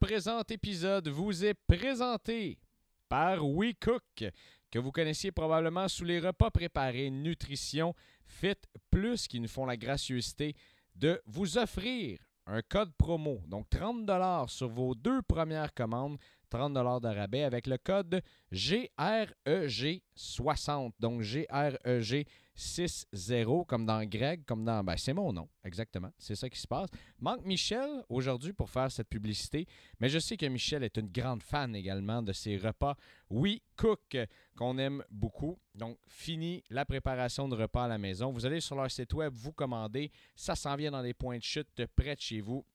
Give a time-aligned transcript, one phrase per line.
[0.00, 2.58] Présent épisode vous est présenté
[3.08, 4.24] par WeCook,
[4.70, 7.94] que vous connaissiez probablement sous les repas préparés Nutrition
[8.26, 8.56] Fit
[8.90, 10.54] Plus, qui nous font la gracieuseté
[10.94, 14.08] de vous offrir un code promo, donc 30
[14.48, 16.18] sur vos deux premières commandes,
[16.52, 18.20] 30 de rabais avec le code
[18.52, 20.92] GREG60.
[21.00, 22.26] Donc GREG
[22.56, 24.84] 6-0, comme dans Greg, comme dans.
[24.84, 26.10] Ben, c'est mon nom, exactement.
[26.18, 26.90] C'est ça qui se passe.
[27.18, 29.66] Manque Michel aujourd'hui pour faire cette publicité,
[30.00, 32.96] mais je sais que Michel est une grande fan également de ces repas
[33.30, 34.18] We Cook
[34.54, 35.58] qu'on aime beaucoup.
[35.74, 38.30] Donc, fini la préparation de repas à la maison.
[38.30, 40.10] Vous allez sur leur site web, vous commandez.
[40.36, 42.66] Ça s'en vient dans des points de chute près de chez vous.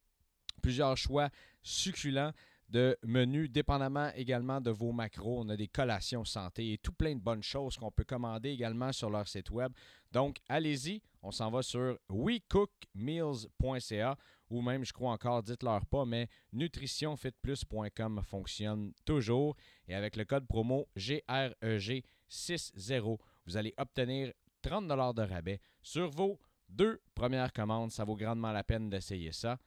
[0.64, 1.30] Plusieurs choix
[1.62, 2.34] succulents
[2.70, 5.42] de menus, dépendamment également de vos macros.
[5.42, 8.92] On a des collations santé et tout plein de bonnes choses qu'on peut commander également
[8.92, 9.72] sur leur site web.
[10.12, 14.18] Donc, allez-y, on s'en va sur wecookmeals.ca
[14.50, 19.58] ou même, je crois encore, dites-leur pas, mais nutritionfitplus.com fonctionne toujours.
[19.88, 27.02] Et avec le code promo GREG60, vous allez obtenir 30 de rabais sur vos deux
[27.14, 27.92] premières commandes.
[27.92, 29.60] Ça vaut grandement la peine d'essayer ça.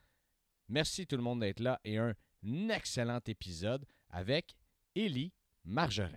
[0.69, 4.57] Merci tout le monde d'être là et un excellent épisode avec
[4.95, 5.33] Élie
[5.65, 6.09] Margerin.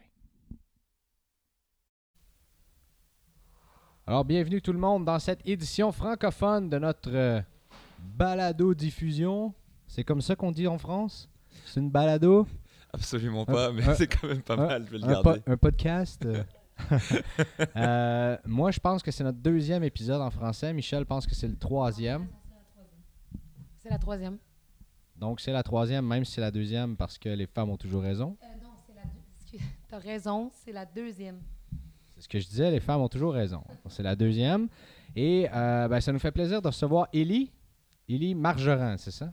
[4.05, 7.41] Alors, bienvenue tout le monde dans cette édition francophone de notre euh,
[7.99, 9.53] balado-diffusion.
[9.87, 11.29] C'est comme ça qu'on dit en France?
[11.65, 12.45] C'est une balado?
[12.91, 15.41] Absolument pas, mais c'est quand même pas mal, je vais le garder.
[15.45, 16.25] un podcast?
[16.25, 16.43] Euh.
[17.77, 20.73] Euh, Moi, je pense que c'est notre deuxième épisode en français.
[20.73, 22.27] Michel pense que c'est le troisième.
[23.77, 24.37] C'est la troisième.
[25.15, 28.01] Donc, c'est la troisième, même si c'est la deuxième, parce que les femmes ont toujours
[28.01, 28.37] raison.
[28.43, 29.69] Euh, non, c'est la deuxième.
[29.87, 31.39] Tu as raison, c'est la deuxième.
[32.15, 33.63] C'est ce que je disais, les femmes ont toujours raison.
[33.89, 34.67] C'est la deuxième.
[35.15, 37.51] Et euh, ben, ça nous fait plaisir de recevoir Élie.
[38.09, 39.31] Élie Margerin, c'est ça?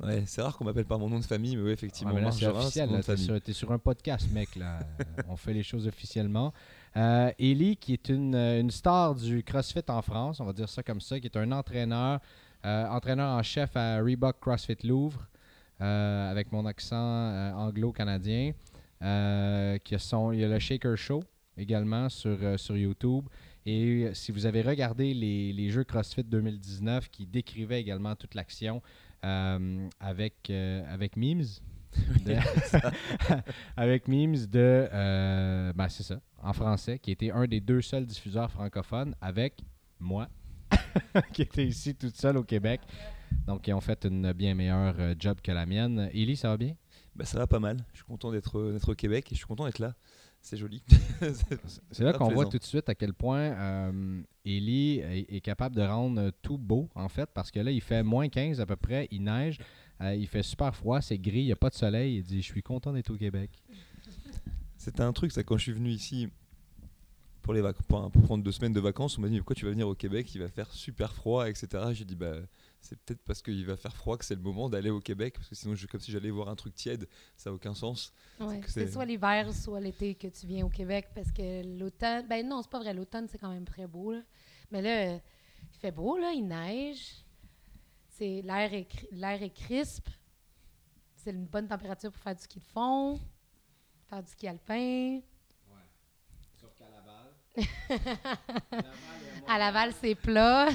[0.00, 2.14] Ouais, c'est rare qu'on m'appelle par mon nom de famille, mais oui, effectivement.
[2.16, 2.88] Ah, c'est officiel.
[3.04, 4.54] Tu es, sur un podcast, mec.
[4.56, 4.80] Là.
[5.28, 6.52] On fait les choses officiellement.
[6.96, 10.82] Euh, Élie, qui est une, une, star du CrossFit en France, on va dire ça
[10.82, 12.20] comme ça, qui est un entraîneur,
[12.64, 15.28] entraîneur en chef à Reebok CrossFit Louvre.
[15.82, 18.52] Euh, avec mon accent euh, anglo-canadien.
[19.02, 21.24] Euh, qui il y a le Shaker Show
[21.56, 23.24] également sur, sur YouTube.
[23.66, 28.80] Et si vous avez regardé les, les, Jeux CrossFit 2019 qui décrivaient également toute l'action
[29.22, 31.44] avec, avec Memes,
[33.76, 34.88] avec Memes de.
[35.74, 39.64] ben c'est ça, en français, qui était un des deux seuls diffuseurs francophones avec
[39.98, 40.28] moi,
[41.32, 42.80] qui était ici toute seule au Québec.
[43.46, 46.10] Donc, ils ont fait une bien meilleure euh, job que la mienne.
[46.12, 46.74] Élie, ça va bien?
[47.14, 47.84] Ben, ça va pas mal.
[47.92, 49.94] Je suis content d'être au Québec et je suis content d'être là.
[50.40, 50.82] C'est joli.
[51.92, 56.30] c'est là qu'on voit tout de suite à quel point euh, est, capable de rendre
[56.42, 59.22] tout beau, en fait, parce que là, il fait moins 15 à peu près, il
[59.22, 59.58] neige,
[60.00, 62.16] euh, il fait super froid, c'est gris, il n'y a pas de soleil.
[62.16, 63.50] Il dit Je suis content d'être au Québec.
[64.76, 66.28] C'était un truc, ça, quand je suis venu ici,
[67.42, 69.88] pour, les pour, prendre deux semaines de vacances, on m'a dit pourquoi tu vas venir
[69.88, 70.34] au Québec?
[70.34, 71.84] Il va faire super froid, etc.
[71.92, 72.36] J'ai dit bah
[72.82, 75.48] c'est peut-être parce qu'il va faire froid que c'est le moment d'aller au Québec, parce
[75.48, 78.12] que sinon, je, comme si j'allais voir un truc tiède, ça n'a aucun sens.
[78.66, 82.60] c'est soit l'hiver, soit l'été que tu viens au Québec, parce que l'automne, ben non,
[82.60, 84.14] c'est pas vrai, l'automne, c'est quand même très beau,
[84.70, 87.24] mais là, il fait beau, là, il neige,
[88.08, 90.08] c'est l'air est, l'air est crisp,
[91.14, 93.20] c'est une bonne température pour faire du ski de fond,
[94.08, 95.20] faire du ski alpin.
[95.68, 95.86] Ouais.
[96.60, 97.32] Sauf qu'à Laval.
[99.48, 100.68] À Laval, c'est plat.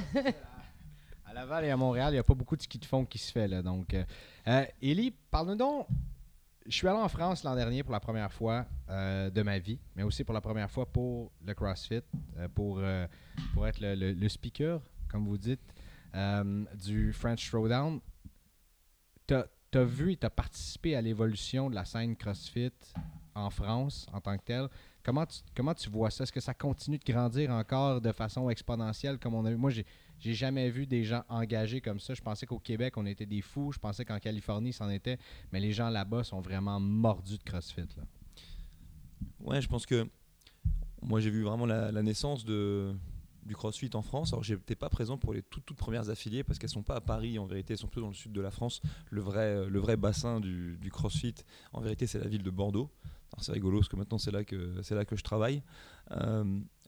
[1.38, 3.32] Laval et à Montréal, il n'y a pas beaucoup de ski de fond qui se
[3.32, 3.48] fait.
[3.48, 4.04] Là, donc, euh,
[4.48, 5.88] euh Élie, parle-nous donc.
[6.66, 9.80] Je suis allé en France l'an dernier pour la première fois euh, de ma vie,
[9.96, 12.02] mais aussi pour la première fois pour le CrossFit,
[12.56, 12.82] pour,
[13.54, 15.62] pour être le, speaker, comme vous dites,
[16.74, 18.02] du French Throwdown.
[19.28, 22.74] Tu as, vu et tu as participé à l'évolution de la scène CrossFit
[23.34, 24.68] en France en tant que telle.
[25.08, 26.26] Comment tu, comment tu vois ça?
[26.26, 29.56] Est-ce que ça continue de grandir encore de façon exponentielle comme on a vu?
[29.56, 29.86] Moi, j'ai
[30.20, 32.14] j'ai jamais vu des gens engagés comme ça.
[32.14, 33.72] Je pensais qu'au Québec, on était des fous.
[33.72, 35.18] Je pensais qu'en Californie, c'en était.
[35.54, 37.88] Mais les gens là-bas sont vraiment mordus de CrossFit.
[37.96, 38.04] Là.
[39.40, 40.10] Ouais, je pense que
[41.02, 42.94] moi, j'ai vu vraiment la, naissance de,
[43.46, 44.34] du CrossFit en France.
[44.34, 47.02] Alors, j'étais pas présent pour les toutes, toutes premières affiliées parce qu'elles sont pas à
[47.02, 47.40] Paris.
[47.40, 48.82] En vérité, elles sont plutôt dans le sud de la France.
[49.10, 51.36] Le vrai, le vrai bassin du, du CrossFit,
[51.72, 52.92] en vérité, c'est la ville de Bordeaux.
[53.40, 55.64] C'est rigolo parce que maintenant, c'est là que, c'est là que je travaille.
[56.12, 56.44] Euh,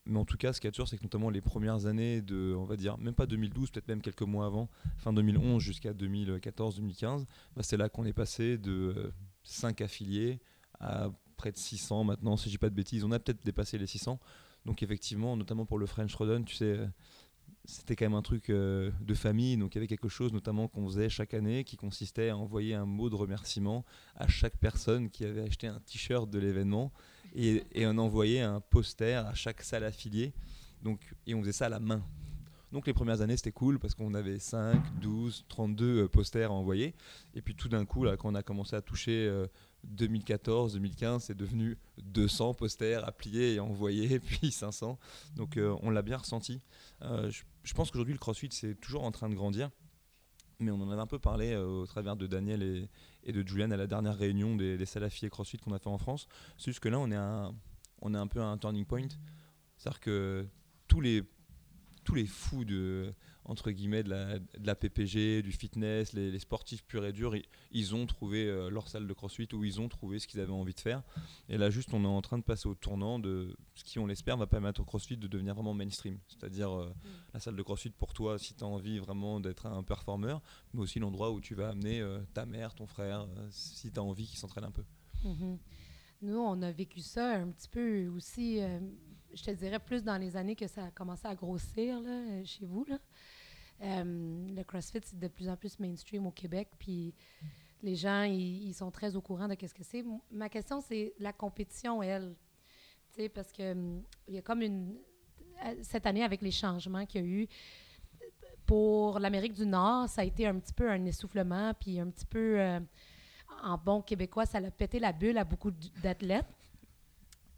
[0.06, 2.56] mais en tout cas, ce qui est sûr, c'est que notamment les premières années de,
[2.57, 7.25] on va dire, même pas 2012, peut-être même quelques mois avant, fin 2011 jusqu'à 2014-2015,
[7.56, 9.12] bah, c'est là qu'on est passé de
[9.44, 10.39] 5 affiliés
[10.80, 13.03] à près de 600 maintenant, si je dis pas de bêtises.
[13.03, 14.19] On a peut-être dépassé les 600.
[14.65, 16.80] Donc effectivement, notamment pour le French Rodon, tu sais,
[17.69, 20.68] c'était quand même un truc euh, de famille, donc il y avait quelque chose notamment
[20.68, 23.86] qu'on faisait chaque année qui consistait à envoyer un mot de remerciement
[24.16, 26.92] à chaque personne qui avait acheté un t-shirt de l'événement
[27.36, 30.33] et, et on envoyait un poster à chaque salle affiliée.
[30.81, 32.04] Donc, et on faisait ça à la main.
[32.71, 36.94] Donc les premières années c'était cool parce qu'on avait 5, 12, 32 posters à envoyer.
[37.33, 39.48] Et puis tout d'un coup, là, quand on a commencé à toucher euh,
[39.86, 45.00] 2014, 2015, c'est devenu 200 posters à plier et à envoyer, puis 500.
[45.36, 46.62] Donc euh, on l'a bien ressenti.
[47.01, 47.31] Euh,
[47.63, 49.69] je, pense qu'aujourd'hui le CrossFit c'est toujours en train de grandir.
[50.62, 52.89] Mais on en avait un peu parlé euh, au travers de Daniel
[53.24, 55.98] et, de Julian à la dernière réunion des, des salafis CrossFit qu'on a fait en
[55.98, 56.27] France.
[56.57, 57.56] C'est juste que là, on est, un,
[58.01, 59.07] on est un peu à un turning point.
[59.77, 60.45] C'est-à-dire que
[60.89, 61.24] tous les,
[62.09, 63.13] tous les fous de,
[63.45, 67.35] entre guillemets, de la, de la PPG, du fitness, les, les sportifs purs et durs,
[67.35, 70.39] ils, ils ont trouvé euh, leur salle de CrossFit où ils ont trouvé ce qu'ils
[70.39, 71.03] avaient envie de faire.
[71.50, 74.07] Et là, juste, on est en train de passer au tournant de ce qui, on
[74.07, 76.17] l'espère, va permettre au CrossFit de devenir vraiment mainstream.
[76.27, 76.91] C'est-à-dire euh,
[77.35, 80.41] la salle de CrossFit pour toi, si tu as envie vraiment d'être un performeur,
[80.73, 84.00] mais aussi l'endroit où tu vas amener euh, ta mère, ton frère, euh, si tu
[84.00, 84.83] as envie qu'ils s'entraînent un peu.
[85.23, 85.59] Mhm.
[86.23, 88.61] Nous, on a vécu ça un petit peu aussi,
[89.34, 92.42] je te dirais plus dans les années que ça a commencé à grossir là, euh,
[92.46, 92.86] chez vous.
[92.86, 93.00] Là.
[93.81, 97.14] Euh, le CrossFit, c'est de plus en plus mainstream au Québec, puis
[97.81, 100.04] les gens, ils, sont très au courant de ce que c'est.
[100.31, 102.36] Ma question, c'est la compétition, elle.
[103.14, 104.98] Tu sais, parce que hum, il y a comme une...
[105.66, 107.48] euh, Cette année, avec les changements qu'il y a eu,
[108.66, 112.26] pour l'Amérique du Nord, ça a été un petit peu un essoufflement, puis un petit
[112.26, 112.60] peu...
[113.64, 115.72] en bon québécois, ça a pété la bulle à beaucoup
[116.04, 116.46] d'athlètes.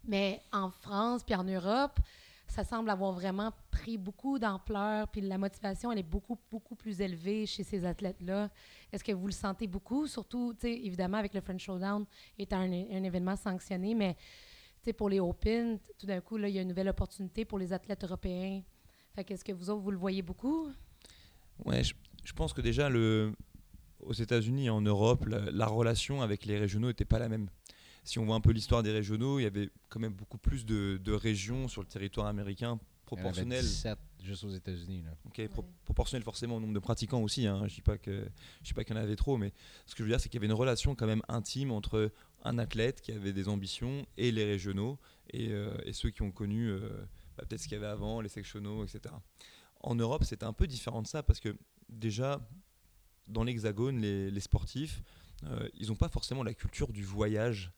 [0.04, 1.98] Mais en France puis en Europe,
[2.52, 7.00] ça semble avoir vraiment pris beaucoup d'ampleur, puis la motivation, elle est beaucoup, beaucoup plus
[7.00, 8.50] élevée chez ces athlètes-là.
[8.92, 10.06] Est-ce que vous le sentez beaucoup?
[10.06, 12.04] Surtout, évidemment, avec le French Showdown
[12.38, 14.16] étant un, événement sanctionné, mais
[14.98, 17.72] pour les Open, tout d'un coup, là, il y a une nouvelle opportunité pour les
[17.72, 18.60] athlètes européens.
[19.14, 20.68] Fait qu'est-ce que vous autres, vous le voyez beaucoup?
[21.64, 23.32] Ouais, je, pense que déjà, le,
[24.00, 27.48] aux États-Unis et en Europe, la relation avec les régionaux n'était pas la même.
[28.04, 30.64] Si on voit un peu l'histoire des régionaux, il y avait quand même beaucoup plus
[30.66, 33.60] de, de régions sur le territoire américain proportionnel.
[33.62, 35.04] 17 juste aux États-Unis.
[35.26, 35.68] Ok, pro- Ouais.
[35.84, 37.46] proportionnel forcément au nombre de pratiquants aussi.
[37.46, 37.66] Hein.
[37.68, 38.24] Je dis pas que
[38.62, 39.52] je dis pas qu'il y en avait trop, mais
[39.86, 42.10] ce que je veux dire, c'est qu'il y avait une relation quand même intime entre
[42.44, 44.98] un athlète qui avait des ambitions et les régionaux
[45.30, 46.88] et, euh, et ceux qui ont connu euh,
[47.36, 49.14] bah, peut-être ce qu'il y avait avant, les sectionaux, etc.
[49.82, 51.56] En Europe, c'était un peu différent de ça parce que
[51.88, 52.40] déjà
[53.28, 55.02] dans l'Hexagone, les, les sportifs,
[55.44, 57.70] euh, ils n'ont pas forcément la culture du voyage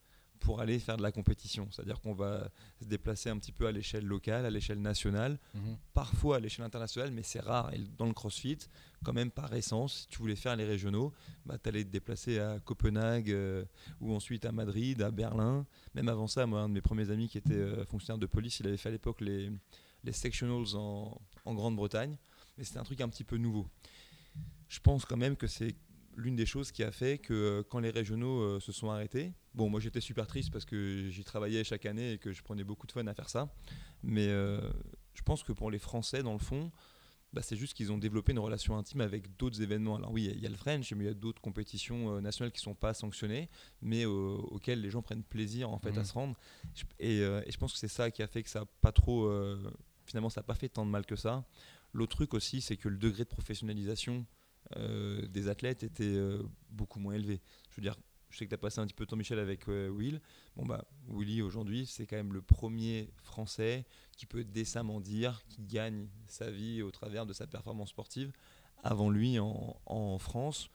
[0.44, 1.66] pour aller faire de la compétition.
[1.70, 2.50] C'est-à-dire qu'on va
[2.80, 5.76] se déplacer un petit peu à l'échelle locale, à l'échelle nationale, Mhm.
[5.94, 7.72] parfois à l'échelle internationale, mais c'est rare.
[7.72, 8.58] Et dans le CrossFit,
[9.02, 11.12] quand même par essence, si tu voulais faire les régionaux,
[11.46, 13.64] bah, tu allais te déplacer à Copenhague euh,
[14.00, 15.66] ou ensuite à Madrid, à Berlin.
[15.94, 18.60] Même avant ça, moi, un de mes premiers amis qui était euh, fonctionnaire de police,
[18.60, 19.50] il avait fait à l'époque les,
[20.04, 22.16] les sectionals en, en Grande-Bretagne.
[22.58, 23.66] Mais c'était un truc un petit peu nouveau.
[24.68, 25.74] Je pense quand même que c'est
[26.16, 29.32] l'une des choses qui a fait que euh, quand les régionaux euh, se sont arrêtés,
[29.54, 32.64] bon, moi j'étais super triste parce que j'y travaillais chaque année et que je prenais
[32.64, 33.52] beaucoup de fun à faire ça.
[34.02, 34.60] Mais euh,
[35.14, 36.70] je pense que pour les Français, dans le fond,
[37.34, 39.96] bah, c'est juste qu'ils ont développé une relation intime avec d'autres événements.
[39.96, 42.52] Alors oui, il y a le French, mais il y a d'autres compétitions euh, nationales
[42.52, 43.50] qui sont pas sanctionnées,
[43.82, 46.36] mais euh, auxquelles les gens prennent plaisir en fait à se rendre.
[47.00, 48.92] Et, euh, et je pense que c'est ça qui a fait que ça a pas
[48.92, 49.28] trop,
[50.06, 51.44] finalement, ça n'a pas fait tant de mal que ça.
[51.92, 54.24] L'autre truc aussi, c'est que le degré de professionnalisation
[54.76, 57.40] euh, des athlètes était euh, beaucoup moins élevé.
[57.70, 57.96] Je veux dire,
[58.30, 60.20] je sais que tu as passé un petit peu de temps, Michel, avec euh, Will.
[60.56, 63.84] Bon, bah, Willy, aujourd'hui, c'est quand même le premier Français
[64.16, 68.32] qui peut décemment dire qu'il gagne sa vie au travers de sa performance sportive.
[68.82, 70.68] Avant lui, en, en France,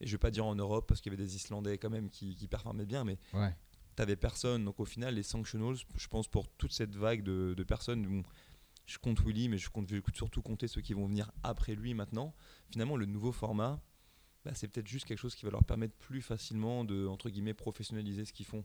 [0.00, 2.10] et je vais pas dire en Europe, parce qu'il y avait des Islandais quand même
[2.10, 3.54] qui, qui performaient bien, mais Ouais.
[3.96, 4.64] t'avais personne.
[4.64, 8.22] Donc au final, les sanctionals, je pense pour toute cette vague de, de personnes, bon,
[8.86, 11.74] je compte Willy, mais je compte je vais surtout compter ceux qui vont venir après
[11.74, 12.34] lui maintenant.
[12.70, 13.80] Finalement, le nouveau format,
[14.44, 17.52] bah, c'est peut-être juste quelque chose qui va leur permettre plus facilement de entre guillemets
[17.54, 18.64] professionnaliser ce qu'ils font.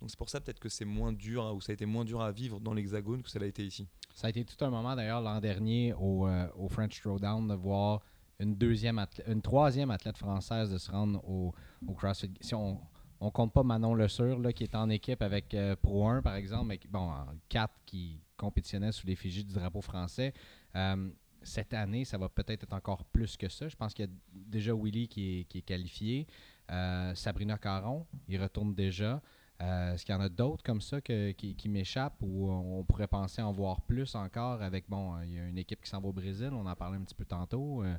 [0.00, 2.04] Donc c'est pour ça peut-être que c'est moins dur à- ou ça a été moins
[2.04, 3.88] dur à vivre dans l'Hexagone que ça l'a été ici.
[4.14, 7.54] Ça a été tout un moment d'ailleurs l'an dernier au, euh, au French Throwdown de
[7.54, 8.00] voir
[8.38, 11.52] une deuxième athlète- une troisième athlète française de se rendre au,
[11.86, 12.32] au CrossFit.
[12.40, 12.80] Si on,
[13.18, 16.22] on compte pas Manon Le Sur là, qui est en équipe avec euh, Pro 1
[16.22, 20.32] par exemple, mais bon, en quatre qui compétitionnait sous l'effigie du drapeau français.
[20.74, 21.10] Euh,
[21.42, 23.68] cette année, ça va peut-être être encore plus que ça.
[23.68, 26.26] Je pense qu'il y a déjà Willy qui est, qualifié.
[26.70, 29.22] Euh, Sabrina Caron, il retourne déjà.
[29.62, 33.40] Euh, Est-ce qu'il y en a d'autres comme ça qui, m'échappent ou on pourrait penser
[33.40, 36.12] en voir plus encore avec, bon, il y a une équipe qui s'en va au
[36.12, 37.82] Brésil, on en parlait un petit peu tantôt.
[37.84, 37.96] euh,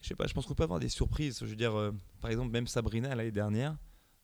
[0.00, 1.38] Je sais pas, je pense qu'on peut avoir des surprises.
[1.40, 3.76] Je veux dire, par exemple, même Sabrina l'année dernière,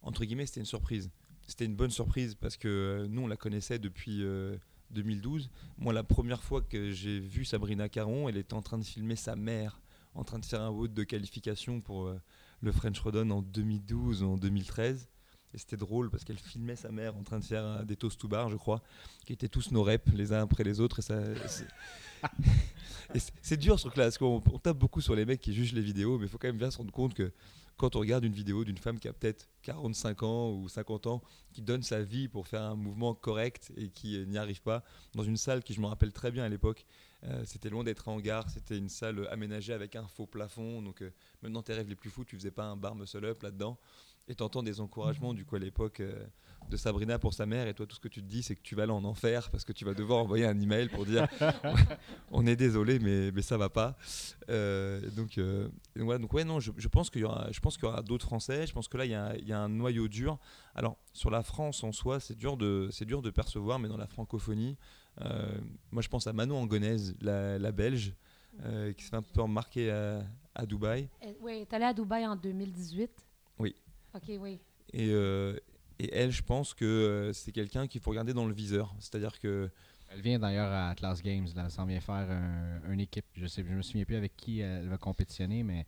[0.03, 1.11] entre guillemets, c'était une surprise.
[1.47, 4.57] C'était une bonne surprise parce que euh, nous, on la connaissait depuis euh,
[4.91, 5.51] 2012.
[5.79, 9.17] Moi, la première fois que j'ai vu Sabrina Caron, elle était en train de filmer
[9.17, 9.81] sa mère,
[10.15, 12.21] en train de faire un vote de qualification pour euh,
[12.61, 15.09] le French Rodon en 2012 ou en 2013.
[15.55, 18.21] Et c'était drôle parce qu'elle filmait sa mère en train de faire euh, des toasts
[18.21, 18.83] to bar, je crois,
[19.25, 21.01] qui étaient tous nos reps les uns après les autres.
[23.43, 25.81] C'est- dur ce truc-là, parce qu'on on tape beaucoup sur les mecs qui jugent les
[25.81, 27.33] vidéos, mais il faut quand même bien se rendre compte que
[27.77, 31.23] quand on regarde une vidéo d'une femme qui a peut-être 45 ans ou 50 ans,
[31.53, 34.83] qui donne sa vie pour faire un mouvement correct et qui euh, n'y arrive pas,
[35.15, 36.87] dans une salle qui, je me rappelle très bien à l'époque,
[37.25, 40.83] euh, c'était loin d'être un hangar, c'était une salle euh, aménagée avec un faux plafond,
[40.83, 41.11] donc euh,
[41.43, 43.79] même dans tes rêves les plus fous, tu faisais pas un bar muscle-up là-dedans.
[44.29, 46.03] Et t'entends des encouragements du coup à l'époque
[46.71, 48.63] de Sabrina pour sa mère et toi tout ce que tu te dis c'est que
[48.63, 51.27] tu vas aller en enfer parce que tu vas devoir envoyer un email pour dire
[52.31, 53.97] on est désolé mais, mais ça va pas
[54.49, 55.65] Euh, donc, euh,
[55.97, 57.89] donc voilà donc ouais non je, je pense qu'il y aura je pense qu'il y
[57.89, 60.07] aura d'autres français je pense que là il y, a, il y a un noyau
[60.07, 60.39] dur
[60.77, 63.97] alors sur la France en soi c'est dur de c'est dur de percevoir mais dans
[63.97, 64.77] la francophonie
[65.23, 65.59] euh,
[65.91, 68.15] moi je pense à Manon Angonaise la, la belge
[68.65, 70.21] euh, qui s'est un peu remarquer à,
[70.55, 71.09] à Dubaï
[71.41, 73.11] Oui, t'es allé à Dubaï en 2018.
[73.59, 73.75] Oui.
[74.15, 74.61] OK, oui.
[74.95, 75.59] Et, euh,
[75.99, 78.95] et elle, je pense que euh, c'est quelqu'un qu'il faut regarder dans le viseur.
[78.99, 79.71] C'est-à-dire que
[80.11, 81.63] Elle vient d'ailleurs à Atlas Games, là.
[81.65, 83.25] Elle s'en vient faire un- une équipe.
[83.35, 85.85] Je sais, je me souviens plus avec qui elle va compétitionner, mais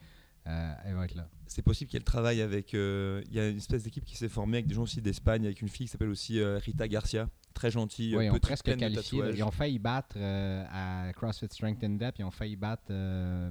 [0.48, 1.28] euh, elle va être là.
[1.46, 2.74] c'est possible qu'elle travaille avec.
[2.74, 5.44] euh, Il y a une espèce d'équipe qui s'est formée avec des gens aussi d'Espagne,
[5.44, 8.74] avec une fille qui s'appelle aussi euh, Rita Garcia, très gentille, Oui, ils ont presque
[8.76, 9.22] qualifié.
[9.34, 12.18] Ils ont failli battre à CrossFit Strength in Depth.
[12.18, 12.90] Ils ont failli battre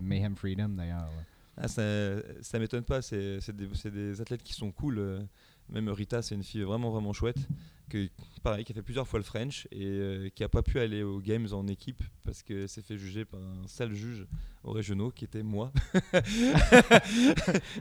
[0.02, 1.10] Mayhem Freedom d'ailleurs.
[1.60, 1.82] Ah, ça,
[2.42, 5.26] ça m'étonne pas, c'est des, c'est des athlètes qui sont cool.
[5.70, 7.48] Même Rita, c'est une fille vraiment vraiment chouette,
[7.90, 8.10] que,
[8.44, 11.04] pareil, qui a fait plusieurs fois le French et euh, qui a pas pu aller
[11.04, 14.26] aux Games en équipe parce qu'elle s'est fait juger par un sale juge
[14.64, 15.72] aux régionaux qui était moi.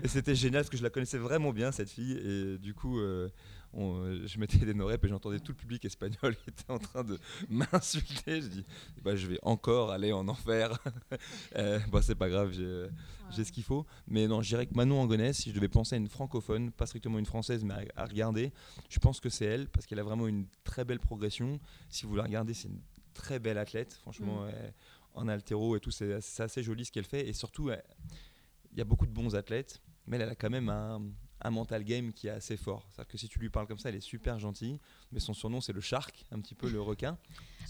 [0.03, 2.99] et c'était génial parce que je la connaissais vraiment bien cette fille et du coup
[2.99, 3.29] euh,
[3.73, 6.79] on- euh, je mettais des noreps et j'entendais tout le public espagnol qui était en
[6.79, 7.19] train de
[7.49, 8.41] m'insulter.
[8.43, 8.65] Je dis
[9.03, 10.79] bah, je vais encore aller en enfer.
[11.57, 12.87] euh, bah, c'est pas grave, j'ai
[13.31, 13.85] j'ai ce qu'il faut.
[14.07, 16.87] Mais non, je dirais que Manon Angonès, si je devais penser à une francophone, pas
[16.87, 18.53] strictement une française, mais à, à regarder,
[18.89, 21.59] je pense que c'est elle, parce qu'elle a vraiment une très belle progression.
[21.89, 22.81] Si vous la regardez, c'est une
[23.15, 23.95] très belle athlète.
[23.95, 24.49] Franchement, Mm.
[24.51, 24.75] elle-
[25.15, 27.27] en altéro et tout, c'est assez joli ce qu'elle fait.
[27.27, 31.01] Et surtout, il y a beaucoup de bons athlètes, mais elle a quand même un,
[31.43, 32.87] un mental game qui est assez fort.
[32.91, 34.79] C'est-à-dire que si tu lui parles comme ça, elle est super gentille,
[35.13, 37.19] mais son surnom, c'est le shark, un petit peu le requin.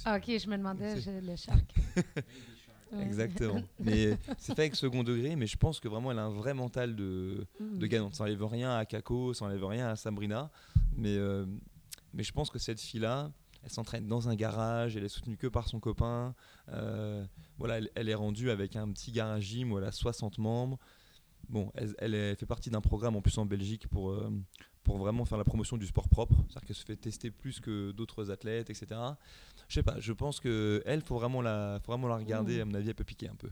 [0.04, 1.74] Ah, OK, je me demandais, le shark.
[2.92, 3.02] Ouais.
[3.04, 3.60] Exactement.
[3.80, 6.54] mais c'est fait avec second degré, mais je pense que vraiment, elle a un vrai
[6.54, 7.78] mental de, Mm.
[7.78, 8.14] de gagnante.
[8.14, 10.52] Ça n'enlève rien à Kako, ça n'enlève rien à Sabrina.
[10.94, 11.46] Mais, euh,
[12.14, 13.32] mais je pense que cette fille-là,
[13.64, 16.32] elle s'entraîne dans un garage, elle est soutenue que par son copain.
[16.68, 17.24] Euh,
[17.58, 20.78] voilà, elle, elle est rendue avec un petit garage gym où elle a 60 membres.
[21.48, 24.30] Bon, elle, fait partie d'un programme en plus en Belgique pour, euh,
[24.82, 26.34] pour vraiment faire la promotion du sport propre.
[26.48, 29.00] C'est-à-dire qu'elle se fait tester plus que d'autres athlètes, etc.
[29.68, 32.58] Je sais pas, je pense que elle faut vraiment la, faut vraiment la regarder.
[32.58, 32.62] Mm.
[32.62, 33.50] À mon avis, elle peut piquer un peu.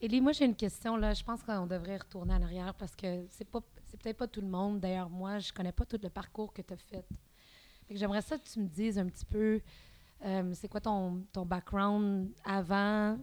[0.00, 0.96] Élie, moi, j'ai une question.
[0.96, 1.14] là.
[1.14, 4.40] Je pense qu'on devrait retourner en arrière parce que c'est pas c'est peut-être pas tout
[4.40, 4.80] le monde.
[4.80, 7.04] D'ailleurs, moi, je connais pas tout le parcours que tu as fait.
[7.90, 9.60] J'aimerais ça que tu me dises un petit peu
[10.24, 13.18] euh, c'est quoi ton, ton background avant,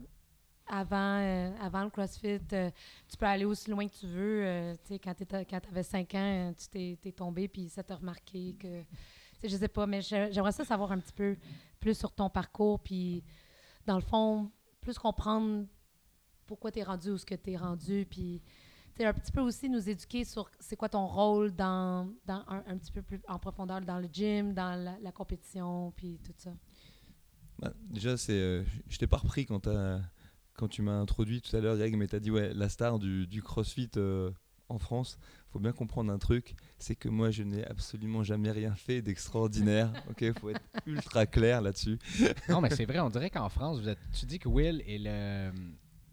[0.69, 2.39] avant, euh, avant le CrossFit.
[2.53, 2.69] euh,
[3.07, 4.45] tu peux aller aussi loin que tu veux.
[4.45, 8.81] euh, tu quand tu avais 5 ans, tu t'es tombé puis ça t'a remarqué que.
[9.41, 11.35] tu Je sais pas, mais j'ai- j'aimerais ça savoir un petit peu
[11.79, 12.79] plus sur ton parcours.
[12.79, 13.23] Puis,
[13.85, 15.65] dans le fond, plus comprendre
[16.45, 18.05] pourquoi tu es rendu où ce que tu es rendu.
[18.09, 18.41] Puis,
[18.95, 22.77] tu un petit peu aussi nous éduquer sur c'est quoi ton rôle dans, dans un,
[22.77, 26.51] petit peu plus en profondeur dans le gym, dans la, compétition, puis tout ça.
[27.59, 30.01] Bah, déjà, c'est, je t'ai pas repris quand, t'as-
[30.59, 32.99] quand tu m'as introduit tout à l'heure, Greg, mais tu as dit, ouais, la star
[32.99, 34.29] du, du CrossFit euh,
[34.67, 35.17] en France,
[35.51, 39.91] faut bien comprendre un truc, c'est que moi, je n'ai absolument jamais rien fait d'extraordinaire.
[40.09, 41.97] ok, faut être ultra clair là-dessus.
[42.49, 44.97] Non, mais c'est vrai, on dirait qu'en France, vous êtes, tu dis que Will est
[44.99, 45.51] le.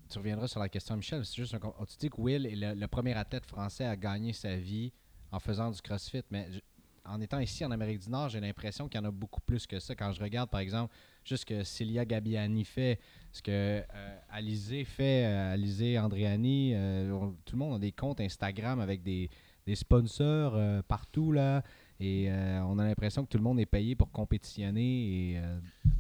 [0.09, 1.27] Tu reviendras sur la question, Michel.
[1.27, 3.97] C'est juste un com- tu dis que Will est le, le premier athlète français à
[3.97, 4.93] gagner sa vie
[5.33, 6.61] en faisant du CrossFit, mais je-
[7.09, 9.65] en étant ici en Amérique du Nord, j'ai l'impression qu'il y en a beaucoup plus
[9.67, 9.95] que ça.
[9.95, 10.93] Quand je regarde, par exemple,
[11.25, 12.99] juste ce que Celia Gabiani fait,
[13.37, 18.21] ce que euh, Alizé fait, euh, Alizé Andriani, euh, tout le monde a des comptes
[18.21, 19.29] Instagram avec des,
[19.67, 21.63] des sponsors euh, partout là,
[22.01, 25.41] et euh, on a l'impression que tout le monde est payé pour compétitionner et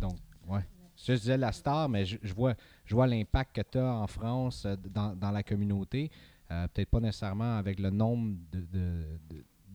[0.00, 0.16] donc
[0.48, 0.66] ouais.
[0.96, 2.54] Je disais la star, mais je, vois,
[2.86, 6.10] je vois l'impact que tu as en France dans, dans la communauté.
[6.48, 9.04] Peut-être pas nécessairement avec le nombre de,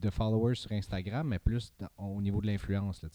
[0.02, 3.04] de, followers sur Instagram, mais plus au niveau de l'influence.
[3.04, 3.10] là.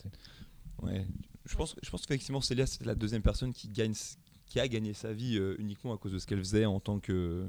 [0.83, 1.05] Ouais.
[1.47, 3.95] Je pense, je pense qu'effectivement, Célia, c'était la deuxième personne qui, gagne,
[4.47, 7.01] qui a gagné sa vie euh, uniquement à cause de ce qu'elle faisait en tant
[7.01, 7.49] que,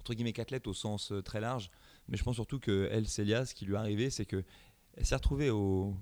[0.00, 1.70] entre guillemets, qu'athlète au sens euh, très large.
[2.08, 4.44] Mais je pense surtout que elle, Célia, ce qui lui est arrivé, c'est que
[4.96, 5.94] elle s'est retrouvée au,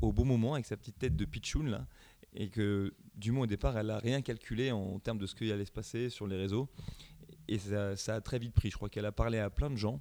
[0.00, 1.86] au bon moment avec sa petite tête de pitchoun là,
[2.34, 5.50] et que du moins au départ, elle a rien calculé en termes de ce qui
[5.52, 6.68] allait se passer sur les réseaux.
[7.46, 8.70] Et ça, a très vite pris.
[8.70, 10.00] Je crois qu'elle a parlé à plein de gens.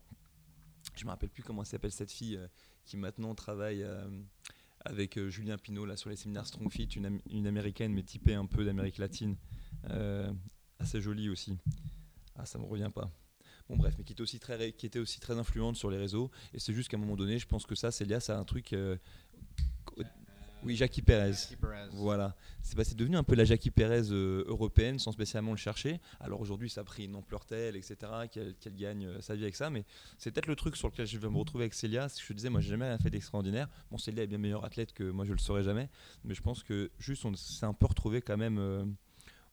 [0.96, 2.48] Je me rappelle plus comment s'appelle cette fille euh,
[2.86, 3.86] qui maintenant travaille
[4.86, 8.04] avec euh, Julien Pinault là, sur les séminaires Strong Fit, une, am- une américaine mais
[8.04, 9.36] typée un peu d'Amérique latine.
[9.90, 10.32] Euh,
[10.80, 11.58] assez jolie aussi.
[12.36, 13.12] Ah, ça me revient pas.
[13.70, 14.58] Bon bref, mais qui était aussi très,
[15.38, 16.30] influente sur les réseaux.
[16.54, 18.44] Et c'est juste qu'à un moment donné, je pense que ça, c'est lié à un
[18.44, 18.74] truc.
[18.74, 18.98] euh,
[20.66, 21.34] oui, Jackie Perez.
[21.34, 21.90] Jackie Perez.
[21.94, 25.58] Voilà, c'est bah, c'est devenu un peu la Jackie Perez euh, européenne sans spécialement le
[25.58, 26.00] chercher.
[26.20, 27.96] Alors aujourd'hui, ça a pris une ampleur telle, etc.,
[28.32, 29.70] qu'elle gagne euh, sa vie avec ça.
[29.70, 29.84] Mais
[30.18, 32.10] c'est peut-être le truc sur lequel je vais me retrouver avec Célia.
[32.10, 33.68] C'est que je te disais, moi, j'ai jamais rien fait d'extraordinaire.
[33.92, 35.90] Bon, Célia est bien meilleure athlète que moi, je le saurais jamais.
[36.24, 38.86] Mais je pense que juste, on s'est un peu retrouvé quand même euh,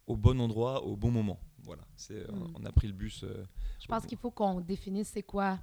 [0.06, 1.38] au bon endroit, au bon moment.
[1.62, 2.54] Voilà, c'est, on- Mm.
[2.60, 3.22] on a pris le bus.
[3.24, 3.44] euh,
[3.80, 5.58] Je pense qu'il faut qu'on définisse c'est quoi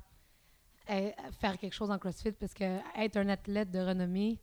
[0.89, 1.09] euh,
[1.41, 4.39] faire quelque chose en CrossFit parce que être un athlète de renommée,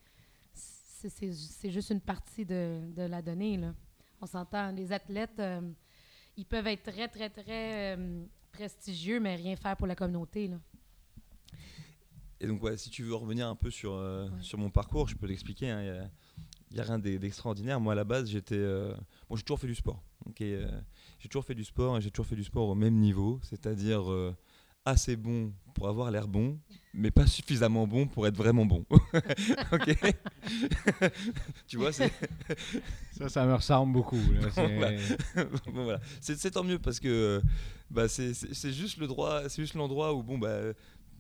[1.09, 3.57] c'est- juste une partie de, de la donnée.
[3.57, 3.75] Là.
[4.21, 5.61] On s'entend, les athlètes, euh,
[6.37, 10.49] ils peuvent être très, très, très euh, prestigieux, mais rien faire pour la communauté.
[10.49, 10.59] Là.
[12.41, 14.43] Et donc, ouais, si tu veux revenir un peu sur, euh, Ouais.
[14.43, 15.71] sur mon parcours, je peux t'expliquer.
[15.71, 16.09] hein,
[16.71, 17.79] Il n'y a, rien d'e- d'extraordinaire.
[17.81, 18.57] Moi, à la base, j'étais.
[18.57, 18.95] euh,
[19.29, 20.03] bon, j'ai toujours fait du sport.
[20.27, 20.67] ok, euh,
[21.21, 24.11] j'ai toujours fait du sport et j'ai toujours fait du sport au même niveau, c'est-à-dire
[24.11, 24.35] euh,
[24.85, 26.59] assez bon pour avoir l'air bon,
[26.93, 28.85] mais pas suffisamment bon pour être vraiment bon.
[29.73, 29.97] ok
[31.67, 32.13] Tu vois, c'est.
[33.13, 34.19] Ça, ça me ressemble beaucoup.
[34.33, 34.51] là.
[34.53, 34.97] C'est- Voilà.
[35.73, 36.01] bon, voilà.
[36.21, 37.41] C'est tant mieux parce que euh,
[37.91, 40.59] bah, c'est- juste le droit, c'est juste l'endroit où bon bah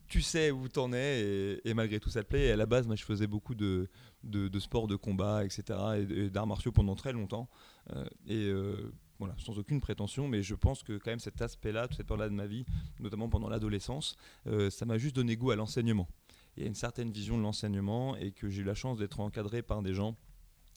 [0.09, 2.47] tu sais où t'en es et, et malgré tout ça te plaît.
[2.47, 3.89] Et à la base, moi je faisais beaucoup de,
[4.25, 5.63] de, de sports de combat, etc.
[5.97, 7.49] et, et d'arts martiaux pendant très longtemps.
[7.95, 8.93] Euh, et euh,
[9.39, 12.35] sans aucune prétention, mais je pense que quand même cet aspect-là, toute cette période-là de
[12.35, 12.65] ma vie,
[13.01, 14.17] notamment pendant l'adolescence,
[14.47, 16.09] euh, ça m'a juste donné goût à l'enseignement.
[16.57, 19.21] Il y a une certaine vision de l'enseignement et que j'ai eu la chance d'être
[19.21, 20.17] encadré par des gens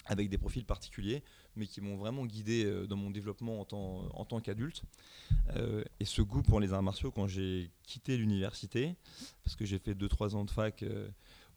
[0.05, 1.21] avec des profils particuliers,
[1.55, 4.83] mais qui m'ont vraiment guidé euh, dans mon développement en tant, qu'adulte.
[5.55, 8.95] Euh, et ce goût pour les arts martiaux, quand j'ai quitté l'université,
[9.43, 10.83] parce que j'ai fait 2-3 ans de fac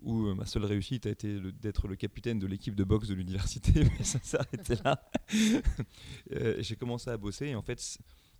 [0.02, 3.14] où euh, ma seule réussite a été d'être le capitaine de l'équipe de boxe de
[3.14, 5.02] l'université, mais ça s'est arrêté là.
[6.32, 7.80] Euh, j'ai commencé à bosser, et en fait,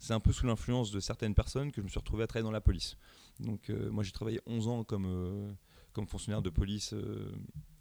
[0.01, 2.45] c'est un peu sous l'influence de certaines personnes que je me suis retrouvé à travailler
[2.45, 2.97] dans la police.
[3.39, 5.53] Donc, euh, moi, j'ai travaillé 11 ans comme, euh,
[5.93, 7.33] comme fonctionnaire de police euh,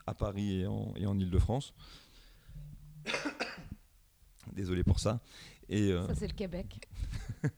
[0.05, 1.73] à Paris et en, et en Ile-de-France.
[4.53, 5.21] Désolé pour ça.
[5.69, 6.87] Et, Ça, c'est le Québec.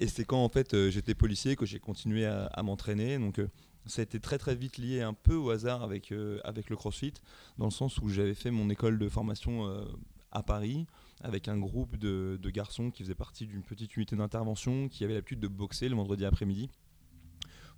[0.00, 3.18] et c'est quand en fait j'étais policier que j'ai continué à, à m'entraîner.
[3.18, 3.40] Donc
[3.86, 6.76] ça a été très très vite lié un peu au hasard avec, euh, avec le
[6.76, 7.14] CrossFit,
[7.58, 9.84] dans le sens où j'avais fait mon école de formation euh,
[10.32, 10.86] à Paris
[11.22, 15.40] avec un groupe de, garçons qui faisaient partie d'une petite unité d'intervention qui avait l'habitude
[15.40, 16.68] de boxer le vendredi après-midi.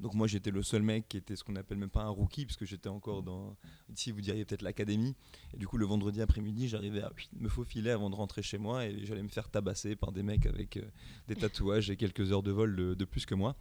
[0.01, 2.47] Donc moi j'étais le seul mec qui était ce qu'on appelle même pas un rookie
[2.47, 3.57] parce que j'étais encore dans
[3.93, 5.17] ici vous diriez peut-être l'académie
[5.53, 8.87] et du coup le vendredi après-midi j'arrivais à me faufiler avant de rentrer chez moi
[8.87, 10.83] et j'allais me faire tabasser par des mecs avec euh,
[11.27, 13.57] des tatouages et quelques heures de vol de plus que moi.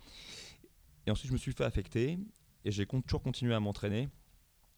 [1.08, 2.20] Et ensuite je me suis fait affecter
[2.66, 4.10] et j'ai toujours continué à m'entraîner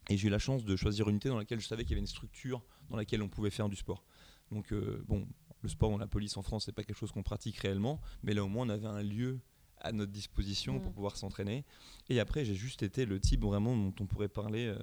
[0.09, 1.93] et j'ai eu la chance de choisir une unité dans laquelle je savais qu'il y
[1.95, 4.03] avait une structure dans laquelle on pouvait faire du sport.
[4.51, 5.27] Donc euh, bon,
[5.61, 8.33] le sport dans la police en France c'est pas quelque chose qu'on pratique réellement, mais
[8.33, 9.39] là au moins on avait un lieu
[9.81, 10.93] à notre disposition pour Mm.
[10.95, 11.63] pouvoir s'entraîner.
[12.09, 14.77] Et après, j'ai juste été le type vraiment dont on pourrait parler euh,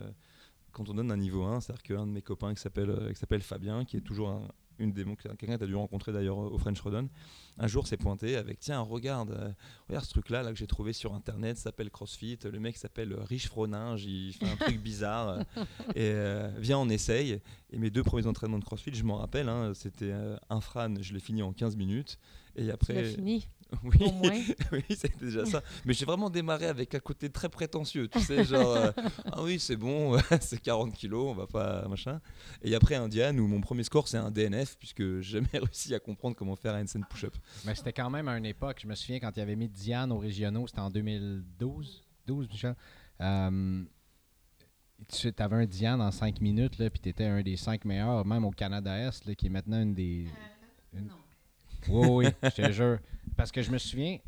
[0.73, 1.61] quand on donne un niveau 1.
[1.61, 4.49] C'est-à-dire qu'un de mes copains qui s'appelle euh, qui s'appelle Fabien, qui est toujours un-
[4.79, 7.09] une des quelqu'un que tu as dû rencontrer d'ailleurs au French Rodon,
[7.59, 9.51] un jour s'est pointé avec tiens regarde euh,
[9.89, 13.15] regarde ce truc là que j'ai trouvé sur internet ça s'appelle CrossFit le mec s'appelle
[13.15, 15.41] Rich Froninge il fait un truc bizarre.
[15.95, 17.41] Et euh, viens on essaye.
[17.71, 20.95] Et mes deux premiers entraînements de CrossFit je m'en rappelle hein, c'était euh, un fran
[21.01, 22.19] je l'ai fini en 15 minutes
[22.57, 23.49] et après fini,
[23.85, 24.41] oui au moins.
[24.73, 25.63] oui, c'était déjà ça.
[25.85, 28.93] Mais j'ai vraiment démarré avec un côté très prétentieux, tu sais, genre, euh,
[29.33, 32.21] ah oui, c'est bon, c'est 40 kilos, on va pas, machin.
[32.63, 35.95] Et après un Diane où mon premier score c'est un DNF, puisque j'ai jamais réussi
[35.95, 37.35] à comprendre comment faire un handstand push-up.
[37.65, 40.13] Mais c'était quand même à une époque, je me souviens quand il avait mis Diane
[40.13, 42.75] aux régionaux, c'était en 2012, 12, Michel.
[43.21, 43.85] Euh,
[45.09, 48.25] tu avais un Diane en 5 minutes, là, puis tu étais un des 5 meilleurs,
[48.25, 50.27] même au Canada-Est, là, qui est maintenant une des.
[50.95, 51.15] une- Non.
[51.89, 52.99] Oui, oui, je te jure.
[53.37, 54.19] Parce que je me souviens,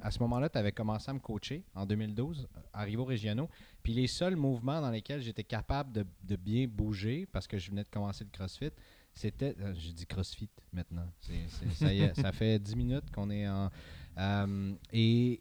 [0.00, 3.48] à ce moment-là, tu avais commencé à me coacher en 2012, arrivé aux régionaux.
[3.82, 7.84] Puis les seuls mouvements dans lesquels j'étais capable de, bien bouger, parce que je venais
[7.84, 8.70] de commencer le CrossFit,
[9.12, 9.54] c'était.
[9.60, 11.06] euh, je dis CrossFit maintenant.
[11.74, 13.70] Ça y est, ça fait 10 minutes qu'on est en.
[14.18, 15.40] euh, et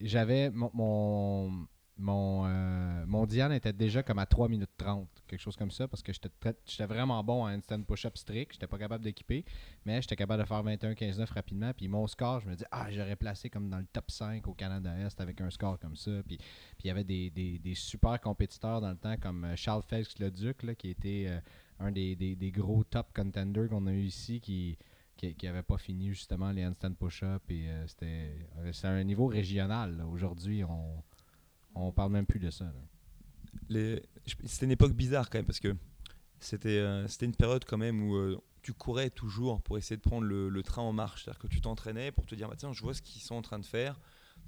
[0.00, 5.40] j'avais mon, mon, mon, euh, mon Diane était déjà comme à 3 minutes 30, quelque
[5.40, 8.54] chose comme ça, parce que j'étais vraiment bon à instant push-up strict.
[8.54, 9.44] J'étais pas capable d'équiper,
[9.84, 11.72] mais j'étais capable de faire 21-15-9 rapidement.
[11.72, 14.54] Puis mon score, je me dis, ah, j'aurais placé comme dans le top 5 au
[14.54, 16.10] Canada-Est avec un score comme ça.
[16.26, 16.38] Puis
[16.82, 20.90] il y avait des, super compétiteurs dans le temps, comme euh, Charles Felix-Leduc, là, qui
[20.90, 21.38] était euh,
[21.78, 24.76] un des, gros top contenders qu'on a eu ici, qui
[25.16, 27.42] qui n'avait pas fini justement les handstand push-up.
[27.48, 28.32] Et c'était
[28.72, 30.04] c'est un niveau régional.
[30.10, 31.02] Aujourd'hui, on
[31.74, 32.66] on parle même plus de ça.
[34.44, 35.76] C'était une époque bizarre quand même parce que
[36.40, 40.26] c'était euh, une période quand même où euh, tu courais toujours pour essayer de prendre
[40.26, 41.24] le, train en marche.
[41.24, 43.42] C'est-à-dire que tu t'entraînais pour te dire bah, tiens, je vois ce qu'ils sont en
[43.42, 43.98] train de faire.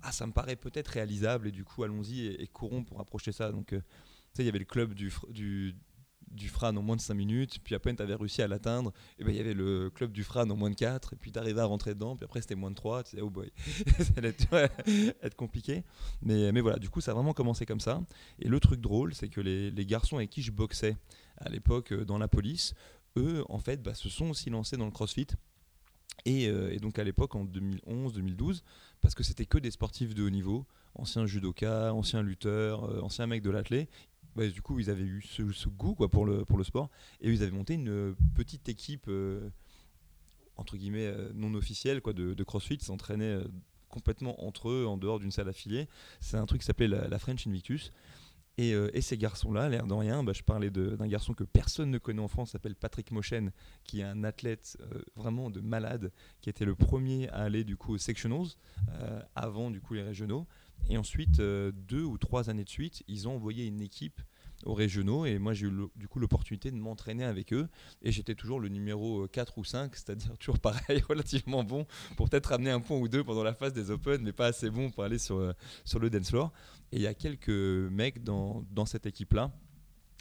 [0.02, 3.50] Ah, ça me paraît peut-être réalisable et du coup, allons-y et, courons pour approcher ça.
[3.50, 3.84] Donc, euh, tu
[4.34, 5.74] sais, il y avait le club du,
[6.30, 8.92] du Fran en moins de 5 minutes, puis à peine tu avais réussi à l'atteindre,
[9.18, 11.32] et ben il y avait le club du Fran en moins de 4, et puis
[11.32, 13.50] tu arrivais à rentrer dedans, puis après c'était moins de 3, tu disais, oh boy,
[13.98, 14.34] ça allait
[15.22, 15.84] être, compliqué.
[16.22, 18.00] Mais, mais voilà, du coup, ça a vraiment commencé comme ça.
[18.38, 20.96] Et le truc drôle, c'est que les, garçons avec qui je boxais
[21.38, 22.74] à l'époque euh, dans la police,
[23.16, 25.28] eux, en fait, bah, se sont aussi lancés dans le crossfit.
[26.24, 28.62] Et, euh, donc à l'époque, en 2011-2012,
[29.00, 33.26] parce que c'était que des sportifs de haut niveau, anciens judokas, anciens lutteurs, euh, anciens
[33.26, 33.88] mecs de l'athlé,
[34.36, 37.74] bah, du coup, ils avaient eu ce, goût pour, le, sport, et ils avaient monté
[37.74, 39.48] une petite équipe, euh,
[40.56, 43.48] entre guillemets, euh, non officielle de, CrossFit, ils s'entraînaient euh,
[43.88, 45.88] complètement entre eux, en dehors d'une salle affiliée.
[46.20, 47.92] C'est un truc qui s'appelait la, French Invictus.
[48.58, 52.22] Et, ces garçons-là, l'air de rien, bah, je parlais d'un garçon que personne ne connaît
[52.22, 53.52] en France, s'appelle Patrick Mochen,
[53.84, 54.78] qui est un athlète
[55.14, 58.48] vraiment de malade, qui était le premier à aller du coup aux sectionals,
[59.34, 60.46] avant les régionaux.
[60.88, 64.20] Et ensuite, euh, deux ou trois années de suite, ils ont envoyé une équipe
[64.64, 67.68] aux régionaux et moi j'ai eu du coup l'opportunité de m'entraîner avec eux.
[68.02, 71.86] Et j'étais toujours le numéro euh, 4 ou 5 c'est-à-dire toujours pareil relativement bon
[72.16, 74.70] pour peut-être ramener un point ou deux pendant la phase des open mais pas assez
[74.70, 75.52] bon pour aller sur, euh,
[75.84, 76.52] sur le dance floor.
[76.92, 79.50] Et il y a quelques mecs dans, dans cette équipe là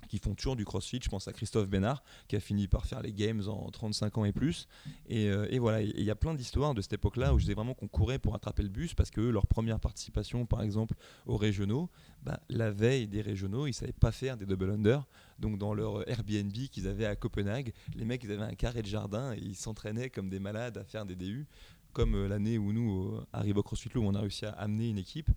[0.07, 0.99] qui font toujours du crossfit.
[1.01, 4.25] Je pense à Christophe Bénard, qui a fini par faire les games en 35 ans
[4.25, 4.67] et plus.
[5.07, 7.53] Et, euh, et voilà, il y a plein d'histoires de cette époque-là où je disais
[7.53, 11.37] vraiment qu'on courait pour attraper le bus parce que leur première participation, par exemple, aux
[11.37, 11.89] régionaux,
[12.23, 15.05] bah, la veille des régionaux, ils savaient pas faire des double under.
[15.39, 18.87] Donc, dans leur Airbnb qu'ils avaient à Copenhague, les mecs, ils avaient un carré de
[18.87, 21.47] jardin et ils s'entraînaient comme des malades à faire des DU.
[21.93, 24.97] Comme euh, l'année où nous, à Reebok CrossFit Low, on a réussi à amener une
[24.97, 25.29] équipe,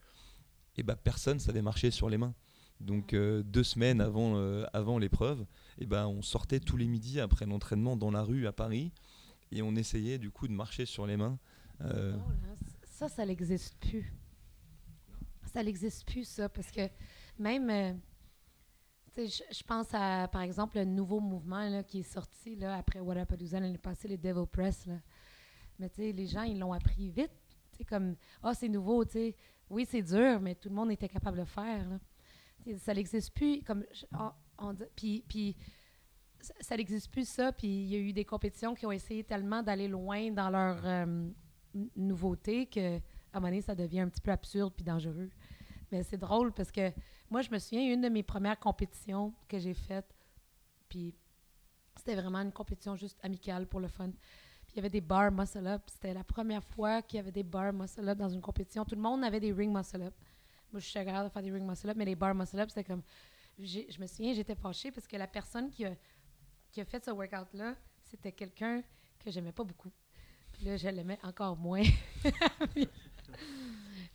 [0.77, 2.35] et bah, personne savait marcher sur les mains.
[2.81, 5.45] Donc euh, deux semaines avant, euh, avant l'épreuve,
[5.79, 8.93] et ben on sortait tous les midis après l'entraînement dans la rue à Paris
[9.51, 11.39] et on essayait du coup de marcher sur les mains.
[11.81, 12.57] Euh, hein.
[12.85, 14.13] Ça, ça n'existe plus.
[15.53, 16.89] Ça n'existe plus, ça, parce que
[17.39, 17.93] même, euh,
[19.17, 23.59] je pense à, par exemple, le nouveau mouvement là, qui est sorti là, après Wadapalooza
[23.59, 24.87] l'année passée, les Devil Press.
[24.87, 24.97] Là.
[25.79, 27.31] Mais les gens, ils l'ont appris vite.
[27.73, 29.37] Tu sais, comme, ah, c'est nouveau, tu sais.
[29.71, 31.89] Oui, c'est dur, mais tout le monde était capable de le faire.
[31.89, 31.99] là.
[32.77, 33.63] Ça n'existe plus.
[33.63, 33.85] Comme,
[34.97, 35.57] puis,
[36.61, 37.53] ça- n'existe plus, ça.
[37.53, 40.85] Puis il y a eu des compétitions qui ont essayé tellement d'aller loin dans leur
[40.85, 41.29] euh,
[41.97, 43.01] nouveauté que, à
[43.35, 45.31] un moment donné, ça devient un petit peu absurde puis dangereux.
[45.91, 46.93] Mais c'est drôle parce que
[47.31, 50.15] moi, je me souviens, une de mes premières compétitions que j'ai faites,
[50.89, 51.15] puis
[51.97, 54.11] c'était vraiment une compétition juste amicale pour le fun.
[54.11, 55.83] Puis il y avait des bars muscle-up.
[55.87, 58.85] C'était la première fois qu'il y avait des bars muscle-up dans une compétition.
[58.85, 60.15] Tout le monde avait des ring muscle-up.
[60.73, 63.03] Moi, je suis capable de faire des ring muscle-up, mais les bars muscle-up, c'était comme...
[63.59, 65.95] Je me souviens, j'étais fâchée parce que la personne qui a,
[66.71, 68.83] qui a fait ce workout-là, c'était quelqu'un
[69.19, 69.91] que j'aimais pas beaucoup.
[70.53, 71.83] Puis là, je l'aimais encore moins.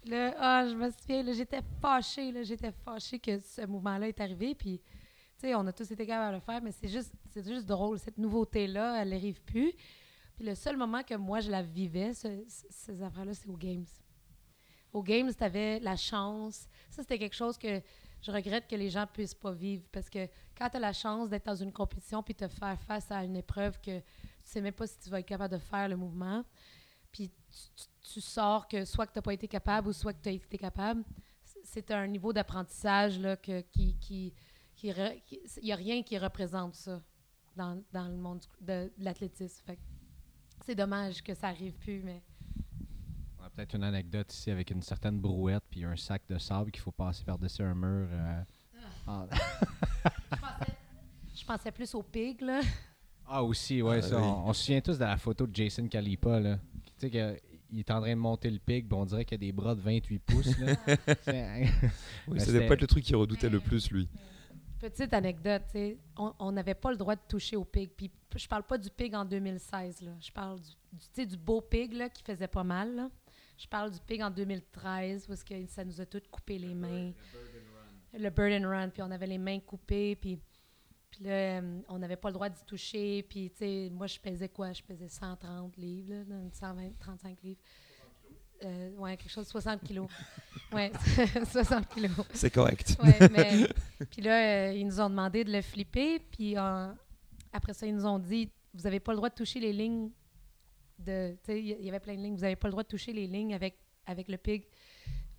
[0.05, 4.53] Là, ah, je me souviens, j'étais fâchée, j'étais fâchée que ce mouvement-là est arrivé.
[4.53, 4.85] Puis, tu
[5.37, 7.97] sais, on a tous été capables de le faire, mais c'est juste, juste drôle.
[7.99, 9.71] Cette nouveauté-là, elle n'arrive plus.
[10.35, 13.55] Puis le seul moment que moi, je la vivais, ce- ce- ces affaires-là, c'est aux
[13.57, 13.85] Games.
[14.93, 16.67] Aux Games, tu avais la chance.
[16.89, 17.81] Ça, c'était quelque chose que
[18.21, 21.29] je regrette que les gens puissent pas vivre parce que quand tu as la chance
[21.29, 24.05] d'être dans une compétition puis te faire face à une épreuve que tu
[24.45, 26.45] sais même pas si tu vas être capable de faire le mouvement,
[27.11, 27.31] puis
[28.01, 30.33] tu, sors que soit que tu n'as pas été capable ou soit que tu as
[30.33, 31.03] été capable,
[31.63, 33.97] c'est un niveau d'apprentissage là, qui...
[33.99, 34.33] qui
[34.81, 37.01] il n'y a rien qui représente ça
[37.55, 39.63] dans, dans le monde de, de l'athlétisme.
[40.65, 42.21] C'est dommage que ça arrive plus, mais
[43.55, 46.91] peut-être une anecdote ici avec une certaine brouette puis un sac de sable qu'il faut
[46.91, 48.07] passer par-dessus un mur.
[48.11, 48.41] euh,
[49.07, 50.73] en- je pensais,
[51.35, 52.61] je pensais plus au pig, là.
[53.27, 54.17] Ah, aussi, ouais, Ah, ça.
[54.17, 54.23] oui.
[54.25, 56.57] On, on se souvient tous de la photo de Jason Calipa, là.
[56.57, 59.51] Tu sais qu'il est en train de monter le puis on dirait qu'il a des
[59.51, 60.75] bras de 28 pouces, là.
[62.27, 64.07] Oui, Ben, ça devait pas être le truc qu'il redoutait le plus lui.
[64.79, 67.89] Petite anecdote, tu sais, on n'avait pas le droit de toucher au pig.
[67.95, 70.11] Puis je parle pas du pig en 2016, là.
[70.19, 70.59] Je parle
[71.25, 73.09] du, beau pig, là, qui faisait pas mal, là.
[73.63, 77.13] Je parle du pig en 2013, parce que ça nous a toutes coupé les mains.
[78.13, 80.37] le bird and run, puis on avait les mains coupées, puis,
[81.09, 83.23] puis là, euh, on n'avait pas le droit d'y toucher.
[83.23, 84.73] Puis, tu sais, moi, je pesais quoi?
[84.73, 87.61] Je pesais 130 livres, là, 120, 35 livres.
[88.65, 90.09] Euh, ouais, quelque chose, 60 kilos.
[90.73, 90.91] ouais,
[91.49, 92.11] 60 kilos.
[92.33, 92.97] C'est correct.
[93.01, 93.69] Ouais, mais,
[94.09, 96.91] puis là, euh, ils nous ont demandé de le flipper, puis euh,
[97.53, 100.09] après ça, ils nous ont dit, vous n'avez pas le droit de toucher les lignes
[101.07, 103.53] il y avait plein de lignes, vous n'avez pas le droit de toucher les lignes
[103.53, 104.65] avec, avec le pig.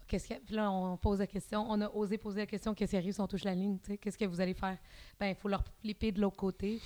[0.07, 2.97] Qu'est-ce que, là, on pose la question, on a osé poser la question, qu'est-ce qui
[2.97, 4.79] arrive si on touche la ligne, qu'est-ce que vous allez faire?
[5.19, 6.81] Ben, il faut leur flipper de l'autre côté.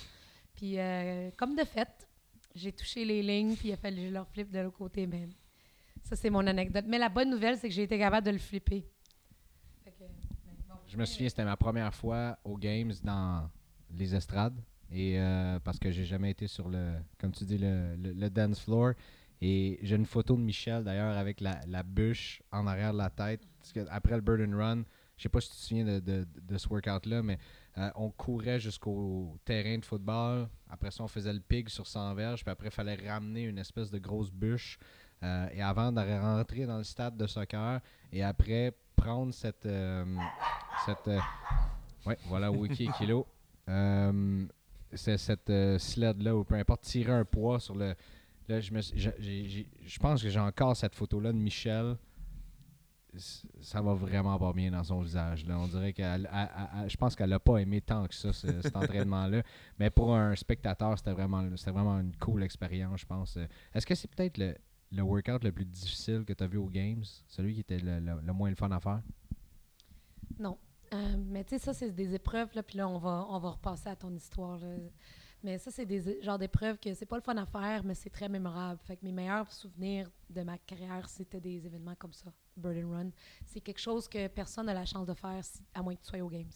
[0.53, 2.07] Puis, euh, comme de fait,
[2.55, 5.05] j'ai touché les lignes, puis il a fallu que je leur flippe de l'autre côté.
[5.05, 5.29] Ben,
[6.03, 6.85] ça, c'est mon anecdote.
[6.87, 8.85] Mais la bonne nouvelle, c'est que j'ai été capable de le flipper.
[9.85, 9.93] Ben,
[10.87, 13.49] Je me souviens, c'était ma première fois aux Games dans
[13.91, 14.59] les estrades.
[14.91, 18.29] Et euh, parce que j'ai jamais été sur le, comme tu dis, le, le- le
[18.29, 18.93] dance floor.
[19.41, 23.09] Et j'ai une photo de Michel d'ailleurs avec la, la bûche en arrière de la
[23.09, 23.41] tête.
[23.59, 24.83] Parce que après le Bird and Run,
[25.15, 27.37] je sais pas si tu te souviens de, de- de ce workout-là, mais
[27.77, 30.49] euh, on courait jusqu'au terrain de football.
[30.69, 32.43] Après ça, on faisait le pig sur 100 verges.
[32.43, 34.77] Puis après, il fallait ramener une espèce de grosse bûche.
[35.23, 37.79] Euh, et avant de rentrer dans le stade de soccer,
[38.11, 39.67] et après prendre cette.
[40.85, 41.07] cette
[42.05, 43.25] ouais, voilà, Wiki Kilo.
[44.93, 47.93] C'est cette euh, sled-là, ou peu importe, tirer un poids sur le.
[48.47, 51.37] Là, je, me suis- j'ai- j'ai- j'ai- je pense que j'ai encore cette photo-là de
[51.37, 51.95] Michel.
[53.61, 55.45] Ça va vraiment pas bien dans son visage.
[55.47, 55.57] Là.
[55.59, 56.29] On dirait qu'elle.
[56.31, 59.41] elle- elle- elle- je pense qu'elle n'a pas aimé tant que ça, ce- cet entraînement-là.
[59.79, 63.37] Mais pour un spectateur, c'était vraiment, c'était vraiment une cool expérience, je pense.
[63.73, 64.55] Est-ce que c'est peut-être le,
[64.91, 67.03] le workout le plus difficile que tu as vu aux Games?
[67.27, 69.01] Celui qui était le, le- le moins le fun à faire?
[70.39, 70.57] Non.
[70.93, 73.51] Euh, mais tu sais, ça, c'est des épreuves, là, puis là, on va, on va
[73.51, 74.57] repasser à ton histoire.
[74.59, 74.75] là.
[75.41, 78.09] Mais ça, c'est des genres d'épreuves que c'est pas le fun à faire, mais c'est
[78.09, 78.79] très mémorable.
[78.83, 82.91] Fait que mes meilleurs souvenirs de ma carrière, c'était des événements comme ça, Bird and
[82.91, 83.09] Run.
[83.45, 85.41] C'est quelque chose que personne n'a la chance de faire,
[85.73, 86.51] à moins que tu sois aux Games.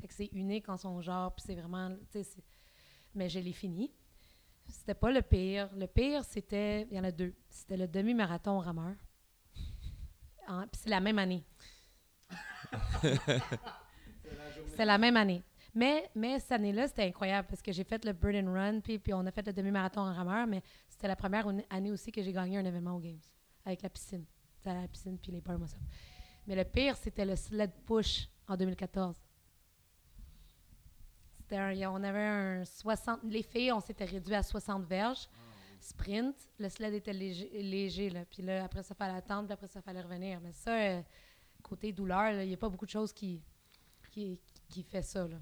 [0.00, 1.96] Fait que c'est unique en son genre, puis c'est vraiment,
[3.14, 3.90] mais je l'ai fini.
[4.68, 5.68] C'était pas le pire.
[5.74, 7.34] Le pire, c'était, il y en a deux.
[7.48, 8.94] C'était le demi-marathon rameur.
[10.46, 11.44] Puis c'est la même année.
[14.76, 15.42] C'est la même année.
[15.74, 18.98] Mais, mais cette année-là, c'était incroyable parce que j'ai fait le Bird and Run, puis,
[18.98, 22.22] puis on a fait le demi-marathon en rameur, mais c'était la première année aussi que
[22.22, 23.20] j'ai gagné un événement aux Games
[23.64, 24.24] avec la piscine.
[24.56, 25.68] C'était la piscine, puis les bars, moi.
[26.46, 29.16] Mais le pire, c'était le sled push en 2014.
[31.38, 33.20] C'était un- on avait un 60.
[33.24, 35.28] Les filles, on s'était réduit à 60 verges.
[35.80, 36.36] Sprint.
[36.58, 38.12] Le sled était léger.
[38.30, 40.40] Puis là, après ça, fallait attendre, puis après ça, fallait revenir.
[40.40, 41.00] Mais ça, euh,
[41.70, 43.40] côté douleur, il n'y a pas beaucoup de choses qui,
[44.10, 45.26] qui, qui fait ça.
[45.26, 45.36] Là.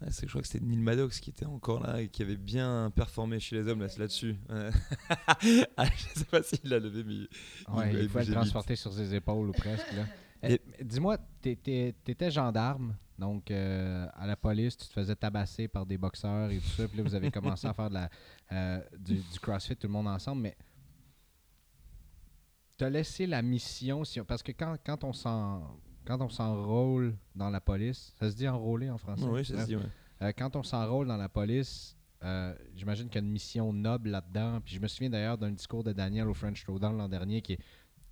[0.00, 2.36] Ouais, c'est- je crois que c'était Neil Maddox qui était encore là et qui avait
[2.36, 4.36] bien performé chez les hommes là- là-dessus.
[4.48, 4.70] Ouais.
[5.76, 8.76] ah, je sais pas s'il l'a levé, mais Ouais, il il faut le bougeait transporter
[8.76, 9.92] sur ses épaules ou presque.
[9.92, 10.02] Là.
[10.02, 15.66] Et- Eh, Dis-moi, t'étais étais gendarme, donc euh, à la police, tu te faisais tabasser
[15.66, 18.10] par des boxeurs et tout ça, puis là, vous avez commencé à faire de la,
[18.52, 20.56] euh, du, du CrossFit, tout le monde ensemble, mais
[22.76, 25.78] t'as laissé la mission, si on- parce que quand, quand on s'en...
[26.04, 29.24] Quand on s'enrôle dans la police, ça se dit enrôler en français?
[29.28, 29.82] oui, ça se dit, ouais.
[30.22, 34.10] Euh, quand on s'enrôle dans la police, euh, j'imagine qu'il y a une mission noble
[34.10, 34.60] là-dedans.
[34.64, 37.58] Puis je me souviens d'ailleurs d'un discours de Daniel au French Throwdown l'an dernier qui,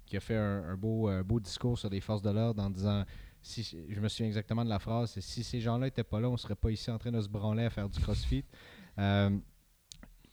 [0.06, 2.68] qui a fait un, un beau, un beau discours sur les forces de l'ordre en
[2.70, 3.04] disant
[3.42, 6.28] si je me souviens exactement de la phrase c'est si ces gens-là n'étaient pas là,
[6.28, 8.44] on serait pas ici en train de se branler à faire du crossfit.
[8.98, 9.30] Euh,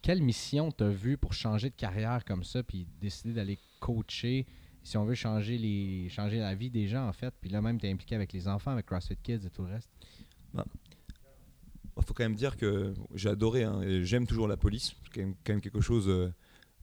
[0.02, 4.46] quelle mission t'as vu pour changer de carrière comme ça puis décider d'aller coacher
[4.84, 7.80] si on veut changer les changer la vie des gens en fait puis là même
[7.80, 9.90] t'es impliqué avec les enfants avec CrossFit Kids et tout le reste?
[11.98, 14.96] Il faut quand même dire que j'ai adoré hein, et j'aime toujours la police.
[15.04, 16.34] C'est quand même, quelque chose euh,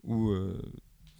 [0.04, 0.60] où, euh,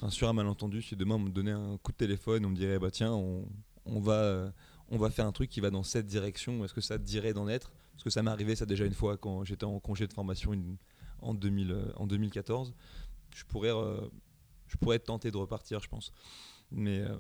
[0.09, 2.79] sur un malentendu, si demain on me donnait un coup de téléphone, on me dirait
[2.79, 3.49] bah tiens, on,
[3.87, 4.51] on va, euh,
[4.89, 6.65] on va faire un truc qui va dans cette direction.
[6.65, 7.73] Est-ce que ça te dirait d'en être?
[7.93, 10.53] Parce que ça m'est arrivé ça déjà une fois quand j'étais en congé de formation
[11.21, 12.75] en, 2000, euh, 2014.
[13.35, 14.01] Je pourrais, euh,
[14.67, 16.13] je être tenté de repartir, je pense.
[16.71, 17.17] Mais euh,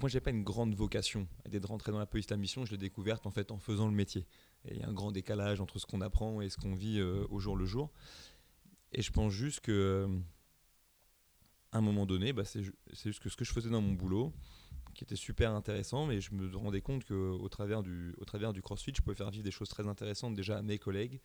[0.00, 2.30] moi, j'ai pas une grande vocation à de rentrer dans la police.
[2.30, 4.26] La mission, je l'ai découverte en fait en faisant le métier.
[4.70, 7.38] Il y a un grand décalage entre ce qu'on apprend et ce qu'on vit au
[7.38, 7.90] jour le jour.
[8.92, 10.08] Et je pense juste que,
[11.72, 13.82] à un moment donné, bah, c'est ju- c'est juste que ce que je faisais dans
[13.82, 14.32] mon boulot,
[14.94, 17.82] qui était super intéressant, mais je me rendais compte qu'au travers
[18.52, 21.20] du CrossFit, je pouvais faire vivre des choses très intéressantes déjà à mes collègues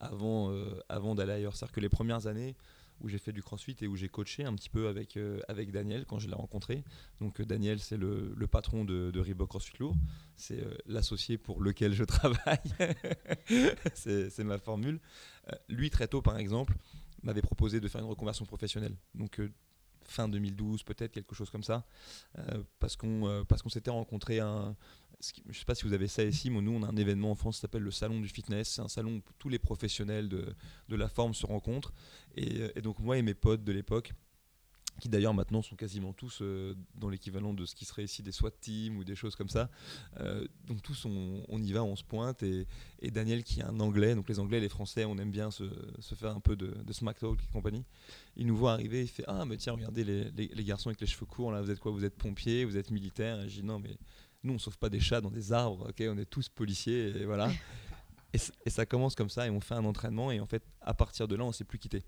[0.00, 1.56] avant, euh, avant d'aller ailleurs.
[1.56, 2.54] C'est-à-dire que les premières années
[3.02, 5.70] où j'ai fait du CrossFit et où j'ai coaché un petit peu avec, euh, avec
[5.70, 6.82] Daniel quand je l'ai rencontré.
[7.20, 9.94] Donc euh, Daniel, c'est le, le patron de, de Reebok CrossFit Lourd.
[10.36, 12.58] C'est euh, l'associé pour lequel je travaille.
[13.94, 14.98] c'est ma formule.
[15.68, 16.74] Lui, très tôt, par exemple,
[17.22, 18.96] m'avait proposé de faire une reconversion professionnelle.
[19.14, 19.40] Donc
[20.04, 21.84] fin 2012, peut-être quelque chose comme ça,
[22.78, 24.76] parce qu'on qu'on s'était rencontré un-
[25.20, 27.34] je sais pas si vous avez ça ici, mais nous on a un événement en
[27.34, 28.68] France qui s'appelle le Salon du Fitness.
[28.68, 30.54] C'est un salon où tous les professionnels de,
[30.88, 31.92] la forme se rencontrent.
[32.36, 34.12] Et, euh, et donc moi et mes potes de l'époque,
[35.00, 38.32] qui d'ailleurs maintenant sont quasiment tous euh, dans l'équivalent de ce qui serait ici des
[38.32, 39.70] SWAT teams ou des choses comme ça.
[40.20, 42.42] Euh, donc tous on, y va, on se pointe.
[42.42, 42.66] Et,
[43.10, 45.64] Daniel qui est un anglais, donc les anglais les français, on aime bien se,
[46.14, 47.84] faire un peu de, de smack talk et compagnie.
[48.36, 51.26] Il nous voit arriver, il fait Ah, mais tiens, regardez les garçons avec les cheveux
[51.26, 51.92] courts, là, vous êtes quoi?
[51.92, 53.96] Vous êtes pompiers, vous êtes militaires Et je dis Non, mais
[54.42, 57.24] nous, on sauve pas des chats dans des arbres, ok On est tous policiers, et
[57.24, 57.50] voilà.
[58.32, 61.28] et, ça commence comme ça, et on fait un entraînement, et en fait, à partir
[61.28, 62.04] de là, on s'est plus quitté.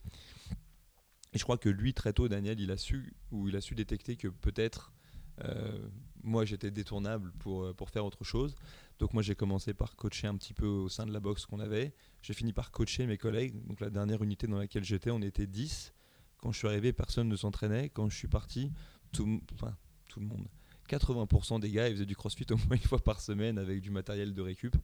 [1.32, 3.74] Et je crois que lui, très tôt, Daniel, il a su, ou il a su
[3.74, 4.92] détecter que peut-être
[5.44, 5.88] euh,
[6.22, 8.56] moi, j'étais détournable pour, euh, pour faire autre chose.
[8.98, 11.60] Donc moi, j'ai commencé par coacher un petit peu au sein de la boxe qu'on
[11.60, 11.94] avait.
[12.22, 13.64] J'ai fini par coacher mes collègues.
[13.66, 15.92] Donc la dernière unité dans laquelle j'étais, on était 10.
[16.38, 17.88] Quand je suis arrivé, personne ne s'entraînait.
[17.90, 18.72] Quand je suis parti,
[19.12, 19.76] tout, enfin,
[20.08, 20.48] tout le monde.
[20.88, 23.90] 80% des gars, ils faisaient du crossfit au moins une fois par semaine avec du
[23.90, 24.76] matériel de récup.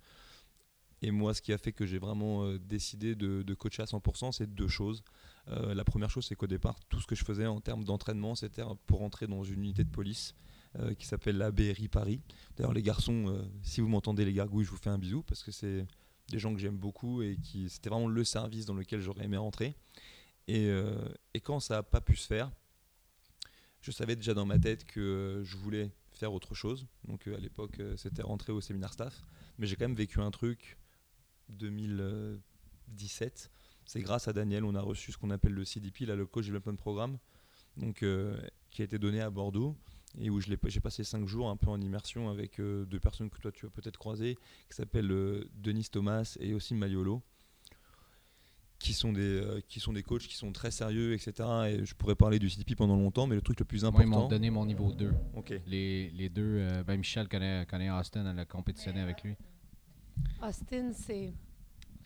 [1.02, 4.32] Et moi, ce qui a fait que j'ai vraiment euh, décidé de, coacher à 100%,
[4.32, 5.02] c'est deux choses.
[5.48, 8.34] Euh, la première chose, c'est qu'au départ, tout ce que je faisais en termes d'entraînement,
[8.34, 10.34] c'était pour entrer dans une unité de police
[10.78, 12.22] euh, qui s'appelle la BRI Paris.
[12.56, 15.52] D'ailleurs, les garçons, si vous m'entendez, les gargouilles, je vous fais un bisou parce que
[15.52, 15.86] c'est
[16.30, 19.36] des gens que j'aime beaucoup et qui c'était vraiment le service dans lequel j'aurais aimé
[19.36, 19.76] rentrer.
[20.48, 20.70] Et
[21.42, 22.50] quand ça n'a pas pu se faire,
[23.84, 26.86] je savais déjà dans ma tête que euh, je voulais faire autre chose.
[27.06, 29.26] Donc euh, à l'époque, euh, c'était rentrer au séminaire staff.
[29.58, 30.78] Mais j'ai quand même vécu un truc
[31.50, 33.50] 2017.
[33.84, 36.46] C'est grâce à Daniel, on a reçu ce qu'on appelle le CDP, là, le Coach
[36.46, 37.18] Development Programme,
[37.94, 38.38] qui a
[38.78, 39.76] été donné à Bordeaux
[40.18, 43.52] et où j'ai passé cinq jours un peu en immersion avec deux personnes que toi
[43.52, 44.38] tu as peut-être croisées,
[44.70, 47.22] qui s'appellent Denis Thomas et aussi Maliolo,
[48.84, 51.32] qui sont, des, euh, qui sont des coachs qui sont très sérieux, etc.
[51.68, 54.06] Et je pourrais parler du CDP pendant longtemps, mais le truc le plus Moi, ils
[54.06, 54.28] m'ont important.
[54.28, 55.10] donné mon niveau 2.
[55.34, 55.54] Ok.
[55.66, 59.36] Les, les deux, euh, ben Michel connaît, connaît Austin, elle a compétitionné avec lui.
[60.42, 61.32] Austin, c'est.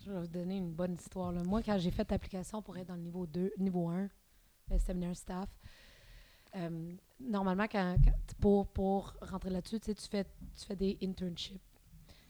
[0.04, 1.32] Je vais vous donner une bonne histoire.
[1.32, 1.42] là.
[1.42, 4.08] Moi, quand j'ai fait l'application pour être dans le niveau 2, niveau 1,
[4.70, 5.48] le séminaire staff,
[6.56, 11.60] euh, normalement, quand, quand- pour, pour rentrer là-dessus, tu fais, tu fais des internships.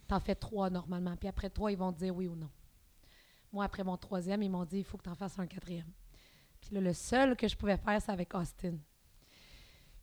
[0.09, 1.15] Tu en fais trois normalement.
[1.17, 2.49] Puis après trois, ils vont te dire oui ou non.
[3.53, 5.91] Moi, après mon troisième, ils m'ont dit il faut que tu en fasses un quatrième.
[6.61, 8.77] Puis là, le seul que je pouvais faire, c'est avec Austin.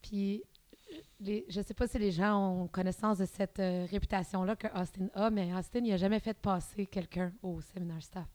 [0.01, 0.43] Puis
[1.19, 5.08] les, je sais pas si les gens ont connaissance de cette euh, réputation-là que Austin
[5.13, 8.27] a, mais Austin, il a jamais fait passer quelqu'un au séminaire staff.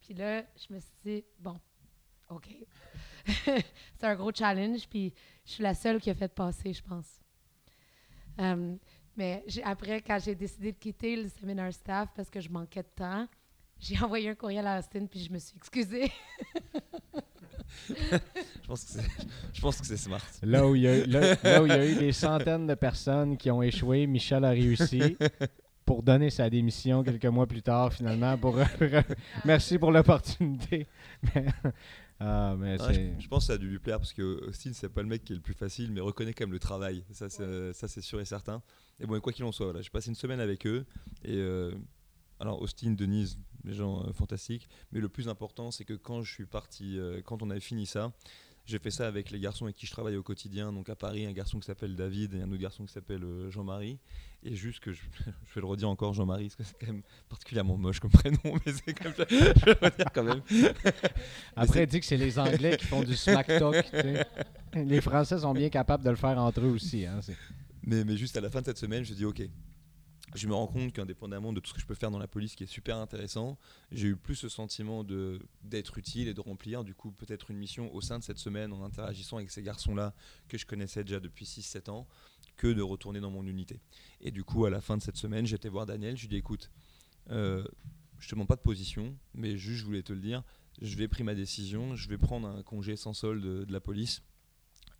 [0.00, 1.58] Puis là, je me suis dit, bon,
[2.30, 2.48] OK.
[3.26, 5.12] c'est un gros challenge, puis
[5.44, 7.20] je suis la seule qui a fait passer, je pense.
[8.40, 8.76] Euh,
[9.16, 12.88] mais après, quand j'ai décidé de quitter le séminaire staff parce que je manquais de
[12.88, 13.26] temps,
[13.80, 16.10] j'ai envoyé un courriel à Austin, puis je me suis excusée.
[17.88, 19.08] Je pense que c'est,
[19.52, 20.20] je pense que c'est smart.
[20.42, 22.74] Là où, il y a, là, là où il y a eu des centaines de
[22.74, 25.16] personnes qui ont échoué, Michel a réussi
[25.84, 28.38] pour donner sa démission quelques mois plus tard, finalement.
[28.38, 28.58] Pour,
[29.44, 30.86] merci pour l'opportunité.
[31.34, 31.46] Mais,
[32.18, 34.70] ah, mais Ah, je, je pense que ça a dû lui plaire parce que Austin,
[34.72, 37.04] c'est pas le mec qui est le plus facile, mais reconnaît quand même le travail.
[37.10, 38.62] Ça, c'est, ça, c'est sûr et certain.
[38.98, 40.86] Et bon, et quoi qu'il en soit, voilà, j'ai passé une semaine avec eux.
[41.24, 41.72] Et euh,
[42.40, 44.68] alors, Austin, Denise, des gens euh, fantastiques.
[44.92, 47.86] Mais le plus important, c'est que quand je suis parti, euh, quand on avait fini
[47.86, 48.12] ça,
[48.64, 50.72] j'ai fait ça avec les garçons avec qui je travaille au quotidien.
[50.72, 53.50] Donc à Paris, un garçon qui s'appelle David et un autre garçon qui s'appelle euh,
[53.50, 53.98] Jean-Marie.
[54.42, 55.02] Et juste que je,
[55.46, 58.38] je vais le redire encore, Jean-Marie, parce que c'est quand même particulièrement moche comme prénom,
[58.44, 60.42] mais c'est quand même, je vais le redire quand même.
[61.56, 63.84] Après, dit que c'est les Anglais qui font du smack talk.
[63.84, 64.26] tu sais.
[64.74, 67.06] Les Français sont bien capables de le faire entre eux aussi.
[67.06, 67.20] Hein,
[67.84, 69.42] mais juste à la fin de cette semaine, je dis ok.
[70.34, 72.56] Je me rends compte qu'indépendamment de tout ce que je peux faire dans la police,
[72.56, 73.58] qui est super intéressant,
[73.92, 77.58] j'ai eu plus ce sentiment de d'être utile et de remplir du coup peut-être une
[77.58, 80.14] mission au sein de cette semaine en interagissant avec ces garçons-là
[80.48, 82.06] que je connaissais déjà depuis 6-7 ans,
[82.56, 83.80] que de retourner dans mon unité.
[84.20, 86.36] Et du coup, à la fin de cette semaine, j'étais voir Daniel, je lui dis
[86.36, 86.70] écoute,
[87.30, 87.64] euh,
[88.18, 90.42] je te demande pas de position, mais juste je voulais te le dire,
[90.82, 93.80] je vais pris ma décision, je vais prendre un congé sans solde de, de la
[93.80, 94.22] police.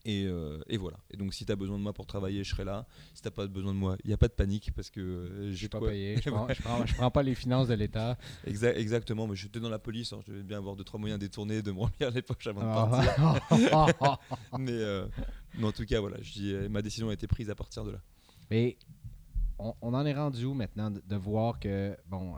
[0.08, 0.98] Et, euh, et voilà.
[1.10, 2.86] Et donc, si tu as besoin de moi pour travailler, je serai là.
[3.12, 5.50] Si t'as pas besoin de moi, il n'y a pas de panique parce que euh,
[5.50, 6.16] Je suis pas quoi- payé.
[6.24, 8.16] Je prends, je prends, je prends pas les finances de l'État.
[8.46, 11.18] Exa- exactement, mais j'étais dans la police, alors je devais bien avoir deux trois moyens
[11.18, 12.86] détournés de me remplir les poches avant de Ah.
[13.90, 14.18] partir.
[14.60, 15.06] mais, euh,
[15.58, 17.84] mais en tout cas, voilà, je dis, euh, ma décision a été prise à partir
[17.84, 17.98] de là.
[18.48, 18.76] Mais
[19.58, 22.34] on, on en est rendu où maintenant de, de voir que, bon,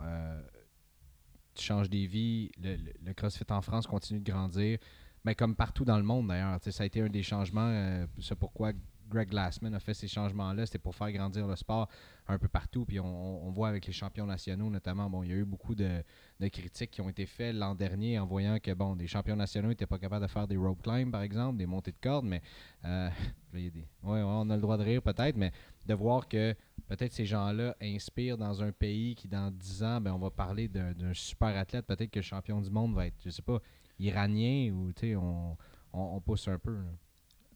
[1.55, 4.79] tu changes des vies, le, le- le CrossFit en France continue de grandir,
[5.23, 6.59] mais comme partout dans le monde d'ailleurs.
[6.61, 8.73] Ça a été un des changements, euh, c'est pourquoi
[9.09, 11.89] Greg Glassman a fait ces changements-là, c'était pour faire grandir le sport
[12.27, 12.85] un peu partout.
[12.85, 16.03] Puis on, voit avec les champions nationaux notamment, bon, il y a eu beaucoup de,
[16.51, 19.87] critiques qui ont été faites l'an dernier en voyant que bon, des champions nationaux n'étaient
[19.87, 22.41] pas capables de faire des rope climb par exemple, des montées de cordes, mais
[22.85, 23.09] euh,
[23.53, 23.71] ouais,
[24.03, 25.51] on a le droit de rire peut-être, mais
[25.87, 26.55] de voir que
[26.87, 30.67] peut-être ces gens-là inspirent dans un pays qui, dans 10 ans, ben, on va parler
[30.67, 31.85] d'un d'un super athlète.
[31.87, 33.59] Peut-être que le champion du monde va être, je sais pas,
[33.99, 35.57] iranien ou on,
[35.93, 36.77] on, on pousse un peu.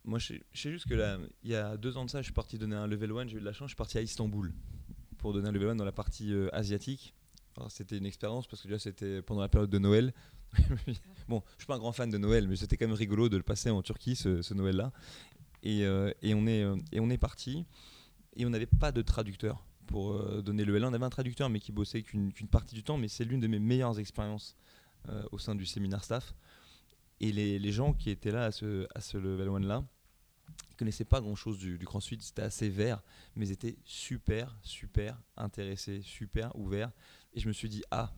[0.05, 2.33] Moi, je sais- juste que là, il y a deux ans de ça, je suis
[2.33, 3.27] parti donner un level 1.
[3.27, 4.53] J'ai eu de la chance, je suis parti à Istanbul
[5.17, 7.13] pour donner un level 1 dans la partie euh, asiatique.
[7.69, 10.11] C'était une expérience parce que déjà, c'était pendant la période de Noël.
[11.27, 13.37] bon, je suis pas un grand fan de Noël, mais c'était quand même rigolo de
[13.37, 14.91] le passer en Turquie, ce, Noël-là.
[15.61, 17.65] Et, euh, et on est, euh, et on est parti.
[18.35, 20.87] Et on n'avait pas de traducteur pour donner le L1.
[20.87, 22.97] On avait un traducteur, mais qui bossait qu'une partie du temps.
[22.97, 24.55] Mais c'est l'une de mes meilleures expériences
[25.31, 26.33] au sein du séminaire staff.
[27.19, 29.83] Et les, les gens qui étaient là à ce, à ce level 1 là,
[30.71, 33.01] ils connaissaient pas grand chose du, du crossfit, c'était assez vert,
[33.35, 36.91] mais ils étaient super, super intéressés, super ouverts.
[37.33, 38.13] Et je me suis dit, ah,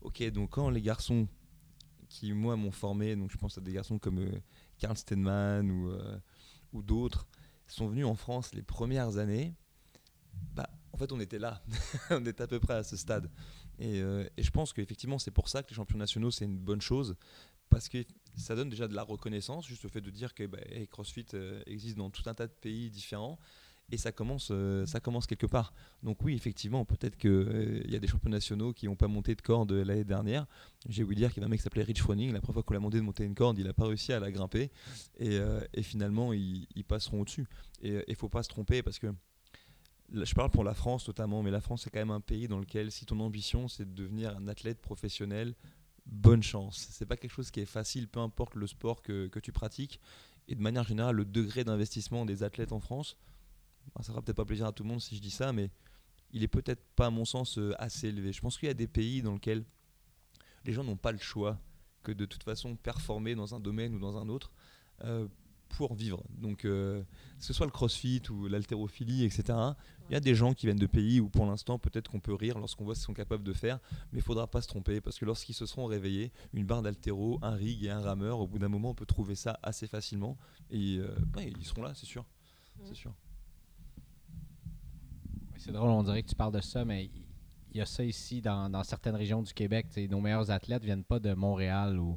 [0.00, 1.28] ok, donc quand les garçons
[2.08, 4.40] qui, moi, m'ont formé, donc je pense à des garçons comme euh,
[4.78, 6.18] Karl Steinman ou, euh,
[6.72, 7.26] ou d'autres,
[7.66, 9.54] sont venus en France les premières années,
[10.54, 11.62] bah, en fait, on était là,
[12.10, 13.30] on était à peu près à ce stade.
[13.78, 16.58] Et, euh, et je pense qu'effectivement, c'est pour ça que les champions nationaux, c'est une
[16.58, 17.16] bonne chose,
[17.68, 18.04] parce que
[18.36, 20.58] ça donne déjà de la reconnaissance, juste le fait de dire que bah,
[20.90, 23.38] CrossFit euh, existe dans tout un tas de pays différents.
[23.90, 25.72] Et ça commence, euh, ça commence quelque part.
[26.02, 29.40] Donc oui, effectivement, peut-être qu'il y a des champions nationaux qui n'ont pas monté de
[29.40, 30.46] corde l'année dernière.
[30.90, 32.32] J'ai oublié dire qu'il y avait un mec qui s'appelait Rich Froning.
[32.32, 34.20] La première fois qu'on l'a demandé de monter une corde, il n'a pas réussi à
[34.20, 34.70] la grimper.
[35.18, 37.46] Et, euh, finalement, ils, ils passeront au-dessus.
[37.80, 39.06] Et il ne faut pas se tromper parce que
[40.12, 42.58] je parle pour la France notamment, mais la France c'est quand même un pays dans
[42.58, 45.54] lequel si ton ambition c'est de devenir un athlète professionnel,
[46.06, 46.88] bonne chance.
[46.90, 50.00] C'est pas quelque chose qui est facile, peu importe le sport que, tu pratiques.
[50.48, 53.18] Et de manière générale, le degré d'investissement des athlètes en France,
[53.94, 55.70] ben, ça fera peut-être pas plaisir à tout le monde si je dis ça, mais
[56.30, 58.32] il est peut-être pas, à mon sens, euh, assez élevé.
[58.32, 59.64] Je pense qu'il y a des pays dans lesquels
[60.64, 61.58] les gens n'ont pas le choix
[62.02, 64.52] que de toute façon performer dans un domaine ou dans un autre
[65.04, 65.28] euh,
[65.68, 66.22] pour vivre.
[66.40, 67.02] Donc, euh,
[67.38, 69.44] que ce soit le crossfit ou l'haltérophilie, etc.,
[70.10, 72.34] il y a des gens qui viennent de pays où pour l'instant peut-être qu'on peut
[72.34, 73.78] rire lorsqu'on voit ce qu'ils sont capables de faire,
[74.12, 77.38] mais il faudra pas se tromper parce que lorsqu'ils se seront réveillés, une barre d'haltéro,
[77.42, 80.38] un rig et un rameur, au bout d'un moment on peut trouver ça assez facilement
[80.70, 82.24] et euh, ouais, ils seront là, c'est sûr.
[82.84, 83.12] C'est sûr.
[85.58, 87.10] C'est drôle, on dirait que tu parles de ça, mais
[87.72, 89.86] il y a ça ici dans, dans certaines régions du Québec.
[90.08, 92.16] Nos meilleurs athlètes viennent pas de Montréal ou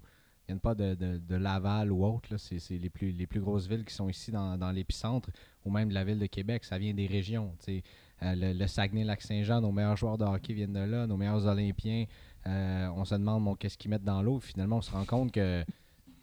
[0.51, 2.35] viennent pas de, de- de Laval ou autre.
[2.37, 5.29] C'est les plus, les plus grosses villes qui sont ici dans, dans l'épicentre
[5.65, 6.63] ou même de la ville de Québec.
[6.65, 7.53] Ça vient des régions.
[7.69, 12.05] Euh, le, le Saguenay-Lac-Saint-Jean, nos meilleurs joueurs de hockey viennent de là, nos meilleurs Olympiens.
[12.47, 14.39] euh, on se demande bon, qu'est-ce qu'ils mettent dans l'eau?
[14.39, 15.63] Finalement, on se rend compte que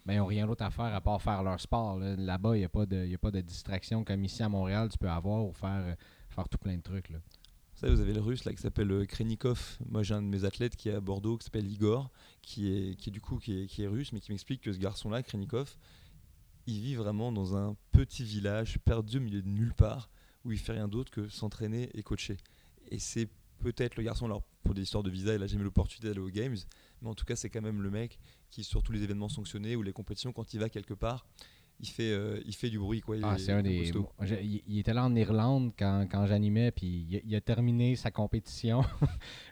[0.05, 1.97] ben, n'ont rien d'autre à faire à part faire leur sport.
[1.99, 2.15] là.
[2.15, 5.45] Là-bas, il n'y a, a pas de distraction comme ici à Montréal, tu peux avoir
[5.45, 5.95] ou faire, euh,
[6.29, 7.09] faire tout plein de trucs.
[7.09, 7.17] Là.
[7.81, 9.77] Vous avez le russe là qui s'appelle euh, Krenikov.
[9.87, 12.11] Moi, j'ai un de mes athlètes qui est à Bordeaux qui s'appelle Igor,
[12.41, 15.23] qui est, qui est du coup qui est, russe, mais qui m'explique que ce garçon-là,
[15.23, 15.77] Krenikov,
[16.67, 20.09] il vit vraiment dans un petit village perdu au milieu de nulle part
[20.43, 22.35] où il fait rien d'autre que s'entraîner et coacher.
[22.91, 26.09] Et c'est peut-être le garçon, alors pour des histoires de visa, il a jamais l'opportunité
[26.09, 26.57] d'aller aux Games,
[27.01, 28.19] mais en tout cas, c'est quand même le mec
[28.49, 31.25] qui, sur tous les événements sanctionnés ou les compétitions, quand il va quelque part,
[31.81, 33.01] il fait, euh, il fait du bruit.
[33.01, 33.17] Quoi.
[33.17, 33.91] Il Ah, est- c'est un des.
[34.41, 38.11] il, il était là en Irlande quand, quand j'animais, puis il, il a terminé sa
[38.11, 38.83] compétition.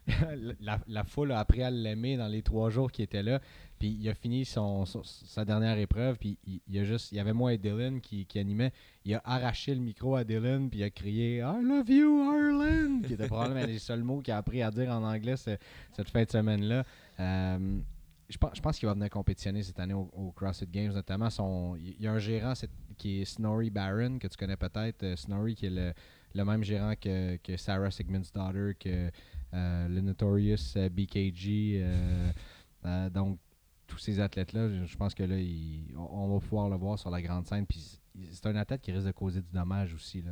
[0.61, 3.39] la, la foule a appris à l'aimer dans les trois jours qu'il était là.
[3.80, 7.11] Puis il a fini son, son- sa dernière épreuve, puis il, il a juste.
[7.11, 8.71] Il y avait moi et Dylan qui, qui animait.
[9.05, 13.01] Il a arraché le micro à Dylan, puis il a crié I love you, Ireland!
[13.05, 15.57] qui était probablement des seuls mots qu'il a appris à dire en anglais ce-
[15.95, 16.84] cette fin de semaine-là.
[17.19, 17.80] Euh,
[18.30, 21.30] je pense, je pense qu'il va venir compétitionner cette année au, CrossFit Games, notamment.
[21.30, 22.53] Son, il y a un gérant
[22.97, 25.03] qui est Snorri Barron, que tu connais peut-être.
[25.03, 25.93] Euh, Snorri, qui est le,
[26.36, 29.09] le même gérant que, que Sarah Sigmundsdottir, que
[29.53, 31.84] euh, le Notorious euh, BKG.
[33.13, 33.39] donc,
[33.88, 37.21] tous ces athlètes-là, je, pense que là, il- on, va pouvoir le voir sur la
[37.21, 37.65] grande scène.
[37.65, 38.01] Puis
[38.32, 40.21] c'est un athlète qui risque de causer du dommage aussi.
[40.21, 40.32] Là,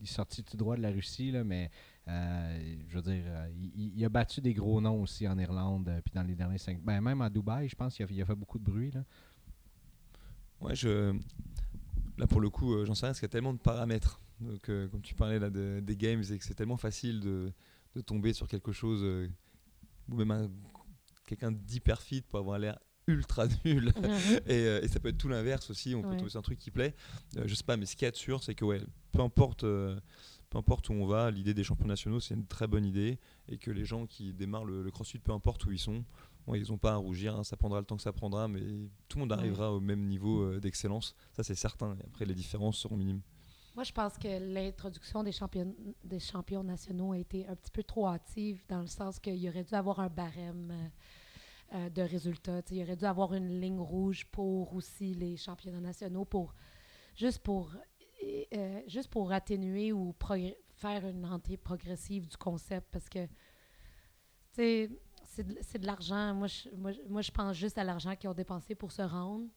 [0.00, 1.70] il est sorti tout droit de la Russie, là, mais
[2.08, 6.00] euh, je veux dire, euh, il, a battu des gros noms aussi en Irlande, euh,
[6.04, 6.80] puis dans les derniers cinq.
[6.82, 8.90] Ben, même à Dubaï, je pense qu'il a, il a fait beaucoup de bruit.
[8.90, 9.04] Là.
[10.60, 11.14] Ouais, je...
[12.18, 14.20] Là, pour le coup, euh, j'en sais rien, parce qu'il y a tellement de paramètres.
[14.40, 17.52] Donc, euh, comme tu parlais là, de- des games, et que c'est tellement facile de,
[17.96, 19.28] de tomber sur quelque chose, euh,
[20.10, 20.50] ou même un-
[21.26, 23.92] quelqu'un d'hyper fit pour avoir l'air ultra nul.
[24.46, 26.58] et, euh, et ça peut être tout l'inverse aussi, on peut trouver sur un truc
[26.58, 26.94] qui plaît.
[27.36, 28.80] Euh, je sais pas, mais ce qu'il y a de sûr, c'est que ouais,
[29.12, 29.98] peu importe, euh,
[30.54, 33.18] peu importe où on va, l'idée des champions nationaux, c'est une très bonne idée.
[33.48, 36.04] Et que les gens qui démarrent le, le crossfit, peu importe où ils sont,
[36.54, 38.60] ils n'ont pas à rougir, hein, ça prendra le temps que ça prendra, mais
[39.08, 39.38] tout le monde Ouais.
[39.38, 41.16] arrivera au même niveau euh, d'excellence.
[41.32, 41.96] Ça, c'est certain.
[41.96, 43.20] Et après, les différences seront minimes.
[43.74, 45.74] Moi, je pense que l'introduction des champions,
[46.04, 49.64] des champions nationaux a été un petit peu trop hâtive dans le sens qu'il aurait
[49.64, 50.88] dû avoir un barème euh,
[51.78, 52.60] euh, de résultats.
[52.70, 56.54] Il aurait dû avoir une ligne rouge pour aussi les championnats nationaux, pour
[57.16, 57.72] juste pour,
[58.52, 60.14] euh, juste pour atténuer ou
[60.74, 63.30] faire une entrée progressive du concept parce que, tu
[64.52, 64.90] sais,
[65.62, 66.34] c'est de, l'argent.
[66.34, 66.68] Moi je,
[67.08, 69.48] moi, pense juste à l'argent qu'ils ont dépensé pour se rendre.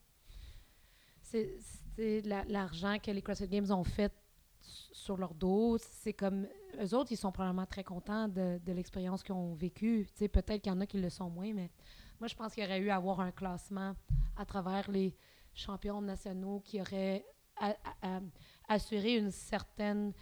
[1.22, 1.57] C'est
[1.95, 4.13] c'est la- l'argent que les CrossFit Games ont fait
[4.61, 5.78] sur leur dos.
[5.80, 6.47] C'est comme.
[6.80, 10.07] Eux autres, ils sont probablement très contents de, l'expérience qu'ils ont vécue.
[10.18, 11.72] Peut-être qu'il y en a qui le sont moins, mais
[12.20, 13.95] moi, je pense qu'il y aurait eu à avoir un classement
[14.36, 15.15] à travers les
[15.53, 17.26] champions nationaux qui aurait
[17.59, 18.22] a- a- a-
[18.68, 20.13] assuré une certaine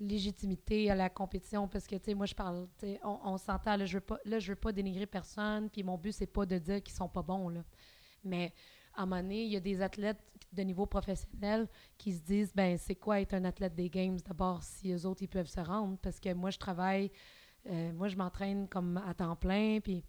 [0.00, 2.68] légitimité à la compétition parce que tu sais moi je parle
[3.02, 5.98] on, on s'entend là je veux pas là je veux pas dénigrer personne puis mon
[5.98, 7.64] but c'est pas de dire qu'ils sont pas bons là.
[8.24, 8.52] Mais
[8.94, 10.22] à un moment donné il y a des athlètes
[10.52, 14.18] de niveau professionnel qui se disent ben c'est quoi être un athlète des games?
[14.20, 17.10] D'abord si eux autres ils peuvent se rendre parce que moi je travaille
[17.66, 20.04] euh, moi je m'entraîne comme à temps plein puis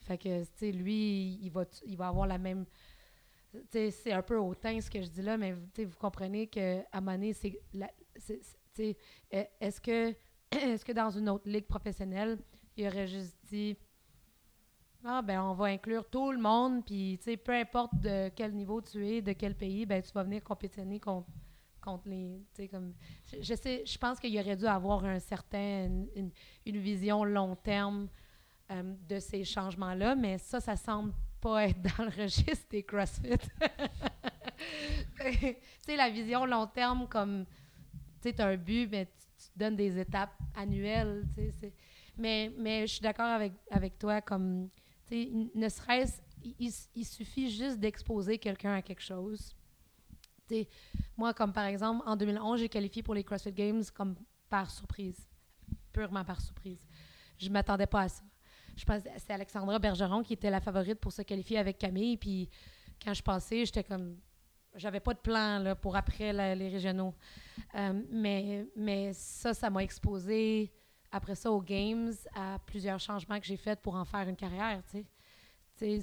[0.00, 2.66] fait que tu sais lui il va il va avoir la même
[3.70, 7.32] c'est un peu hautain ce que je dis là, mais vous comprenez que à donné,
[7.32, 8.96] c'est
[9.60, 10.10] est-ce que,
[10.50, 12.38] est que dans une autre ligue professionnelle,
[12.76, 13.76] il aurait juste dit
[15.04, 19.06] Ah, ben, on va inclure tout le monde, puis peu importe de quel niveau tu
[19.06, 21.28] es, de quel pays, ben, tu vas venir compétitionner contre,
[21.80, 22.46] contre les.
[22.70, 22.94] Comme.
[23.40, 26.06] Je, sais, je pense qu'il aurait dû avoir un certain.
[26.14, 26.30] une,
[26.64, 28.08] vision long terme
[28.70, 33.38] euh, de ces changements-là, mais ça, ça semble pas être dans le registre des CrossFit.
[35.20, 37.44] tu sais, la vision long terme, comme,
[38.20, 41.24] tu sais, un but, mais tu, donnes des étapes annuelles,
[42.16, 42.52] Mais,
[42.86, 44.68] je suis d'accord avec, toi, comme,
[45.06, 46.20] tu sais, ne serait-ce,
[46.58, 49.54] il suffit juste d'exposer quelqu'un à quelque chose.
[50.48, 50.68] Tu sais,
[51.16, 54.16] moi, comme par exemple, en 2011, j'ai qualifié pour les CrossFit Games comme
[54.48, 55.28] par surprise,
[55.92, 56.86] purement par surprise.
[57.38, 58.22] Je m'attendais pas à ça.
[58.78, 62.16] Je pense que c'est Alexandra Bergeron qui était la favorite pour se qualifier avec Camille.
[62.16, 62.48] Puis
[63.04, 64.16] quand je passais, j'étais comme.
[64.74, 67.14] J'avais pas de plan là, pour après les régionaux.
[67.74, 70.72] Euh, mais, mais ça, ça m'a exposé
[71.10, 74.82] après ça aux Games à plusieurs changements que j'ai faits pour en faire une carrière.
[74.90, 75.04] tu
[75.74, 76.00] sais.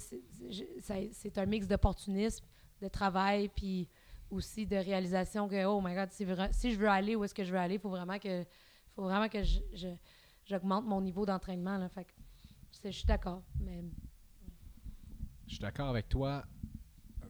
[0.81, 2.45] C'est- un mix d'opportunisme,
[2.81, 3.87] de travail, puis
[4.31, 7.51] aussi de réalisation que, oh my God, si, je veux aller où est-ce que je
[7.51, 8.43] veux aller, il faut vraiment que,
[8.95, 9.39] faut vraiment que
[10.45, 11.87] j'augmente mon niveau d'entraînement.
[11.89, 12.07] Fait
[12.83, 13.43] je suis d'accord.
[15.47, 16.45] Je suis d'accord avec toi.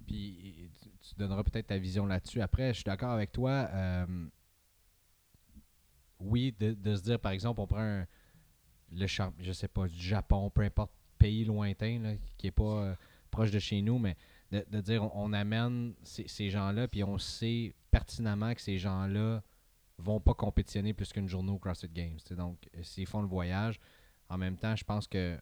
[0.08, 0.70] Puis
[1.02, 2.42] tu, donneras peut-être ta vision là-dessus.
[2.42, 3.70] Après, je suis d'accord avec toi.
[3.72, 4.28] euh,
[6.20, 8.08] oui, de, de se dire, par exemple, on prend un-
[8.92, 12.96] le je sais pas, du Japon, peu importe, pays lointain, là, qui est pas euh,
[13.32, 14.16] proche de chez nous, mais
[14.52, 19.44] de, de dire, on, amène ces, gens-là, puis on sait pertinemment que ces gens-là
[19.98, 22.20] vont pas compétitionner plus qu'une journée au CrossFit Games.
[22.32, 23.80] Donc, s'ils font le voyage,
[24.30, 25.38] en même temps, je pense que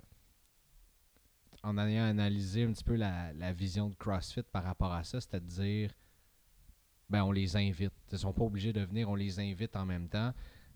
[1.63, 5.19] en ayant analysé un petit peu la, la vision de CrossFit par rapport à ça,
[5.19, 5.91] c'est-à-dire,
[7.09, 7.93] ben, on les invite.
[8.11, 10.33] Ils ne sont pas obligés de venir, on les invite en même temps.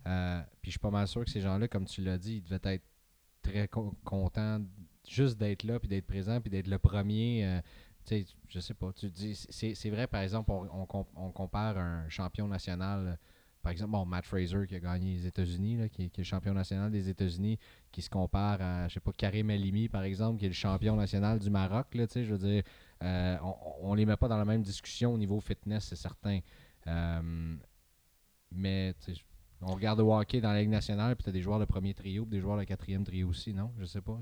[0.07, 2.43] Euh, puis je suis pas mal sûr que ces gens-là, comme tu l'as dit, ils
[2.43, 2.83] devaient être
[3.41, 4.61] très co- contents
[5.07, 7.45] juste d'être là, puis d'être présents, puis d'être le premier.
[7.45, 7.61] euh,
[8.05, 8.93] tu sais, je sais pas.
[8.93, 13.17] Tu dis, c'est vrai, par exemple, on, on on compare un champion national.
[13.61, 16.23] Par exemple, bon, Matt Fraser qui a gagné les États-Unis, qui, est- qui est le
[16.23, 17.57] champion national des États-Unis,
[17.91, 20.95] qui se compare à, je sais pas, Karim Elimi, par exemple, qui est le champion
[20.95, 21.93] national du Maroc.
[21.95, 22.63] Là, je veux dire,
[23.03, 23.55] euh, on,
[23.91, 26.39] on les met pas dans la même discussion au niveau fitness, c'est certain.
[26.87, 27.55] Euh,
[28.51, 28.95] mais
[29.61, 31.93] on regarde au hockey dans la Ligue nationale, puis tu as des joueurs de premier
[31.93, 33.71] trio, puis des joueurs de quatrième trio aussi, non?
[33.79, 34.19] Je sais pas.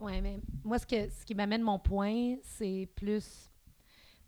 [0.00, 3.50] Ouais, mais moi, ce, que, ce qui m'amène mon point, c'est plus.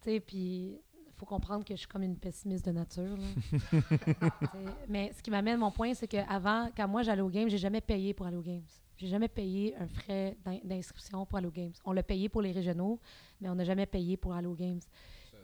[0.03, 0.79] Tu sais, puis
[1.23, 3.17] faut comprendre que je suis comme une pessimiste de nature.
[3.17, 3.79] là.
[4.89, 7.81] Mais ce qui m'amène mon point, c'est qu'avant, quand moi j'allais aux Games, j'ai jamais
[7.81, 8.65] payé pour aller aux Games.
[8.97, 11.73] J'ai jamais payé un frais d'in- d'inscription pour aller aux Games.
[11.85, 12.99] On l'a payé pour les régionaux,
[13.41, 14.81] mais on n'a jamais payé pour aller aux Games.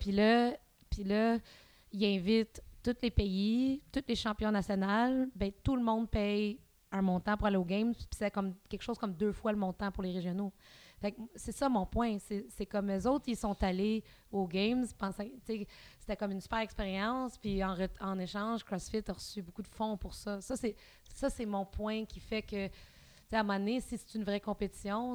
[0.00, 0.52] Puis là,
[0.90, 1.38] puis là,
[1.92, 6.58] il invite tous les pays, tous les champions nationaux, ben, tout le monde paye
[6.90, 9.58] un montant pour aller aux Games, puis c'est comme quelque chose comme deux fois le
[9.58, 10.52] montant pour les régionaux.
[11.36, 12.18] C'est ça mon point.
[12.18, 17.62] C'est comme eux autres, ils sont allés aux Games, c'était comme une super expérience, puis
[17.62, 20.40] en, en échange, CrossFit a reçu beaucoup de fonds pour ça.
[20.40, 24.40] Ça, c'est mon point qui fait que, à un moment donné, si c'est une vraie
[24.40, 25.14] compétition,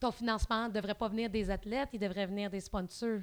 [0.00, 3.20] ton financement ne devrait pas venir des athlètes, il devrait venir des sponsors.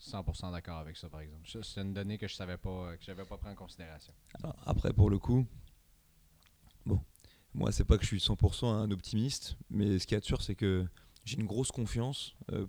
[0.00, 1.48] 100% d'accord avec ça, par exemple.
[1.62, 4.12] C'est une donnée que je savais pas, que j'avais pas pris en considération.
[4.42, 5.46] Alors, après, pour le coup,
[6.86, 7.00] bon,
[7.54, 10.54] moi, c'est pas que je suis 100% un optimiste, mais ce qui est sûr, c'est
[10.54, 10.86] que
[11.24, 12.66] j'ai une grosse confiance, euh,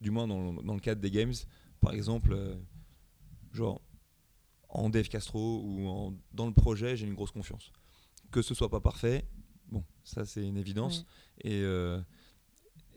[0.00, 1.32] du moins dans, le- dans le cadre des games.
[1.80, 2.54] Par exemple, euh,
[3.52, 3.80] genre
[4.68, 7.72] en Dave Castro ou en- dans le projet, j'ai une grosse confiance.
[8.30, 9.26] Que ce soit pas parfait,
[9.68, 11.04] bon, ça c'est une évidence.
[11.42, 12.00] Et, euh,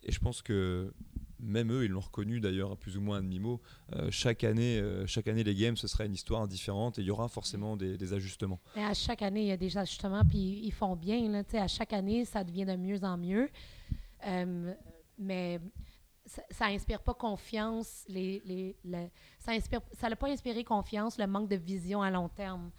[0.03, 0.93] et je pense que
[1.41, 3.59] même eux, ils l'ont reconnu d'ailleurs à plus ou moins un demi-mot.
[3.93, 7.07] Euh, chaque, année, euh, chaque année, les games, ce sera une histoire différente et il
[7.07, 8.59] y aura forcément des, ajustements.
[8.75, 11.43] Mais à chaque année, il y a des ajustements, puis ils font bien.
[11.53, 13.49] À chaque année, ça devient de mieux en mieux.
[14.27, 14.73] Euh,
[15.17, 15.59] mais
[16.25, 18.05] ça, ça inspire pas confiance.
[19.39, 22.71] Ça inspire, ça n'a pas inspiré confiance, le manque de vision à long terme.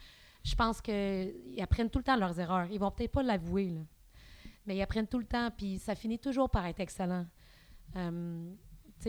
[0.45, 2.67] Je pense qu'ils apprennent tout le temps leurs erreurs.
[2.71, 3.77] Ils vont peut-être pas l'avouer,
[4.67, 7.27] mais ils apprennent tout le temps, puis ça finit toujours par être excellent.
[7.97, 8.55] Euh,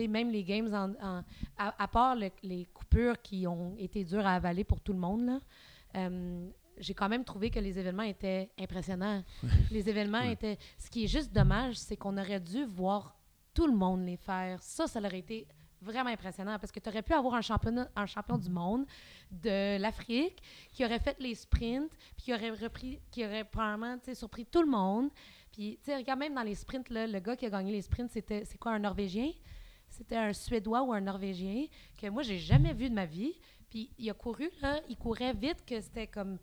[0.08, 1.24] même les games, en, en-
[1.56, 4.98] à, à part le- les coupures qui ont été dures à avaler pour tout le
[4.98, 5.38] monde, là,
[5.96, 9.22] euh, j'ai quand même trouvé que les événements étaient impressionnants.
[9.70, 10.58] les événements étaient...
[10.78, 13.16] Ce qui est juste dommage, c'est qu'on aurait dû voir
[13.54, 14.60] tout le monde les faire.
[14.60, 15.46] Ça, ça aurait été
[15.80, 18.84] vraiment impressionnant parce que tu aurais pu avoir un, championnat, un champion du monde
[19.30, 24.44] de l'Afrique qui aurait fait les sprints, puis qui aurait repris, qui aurait probablement surpris
[24.46, 25.10] tout le monde.
[25.54, 27.82] Puis, tu sais, regarde, même dans les sprints, là, le gars qui a gagné les
[27.82, 29.30] sprints, c'était c'est quoi, un Norvégien?
[29.88, 33.34] C'était un Suédois ou un Norvégien que moi, j'ai jamais vu de ma vie.
[33.70, 36.38] Puis, il a couru, là, il courait vite que c'était comme...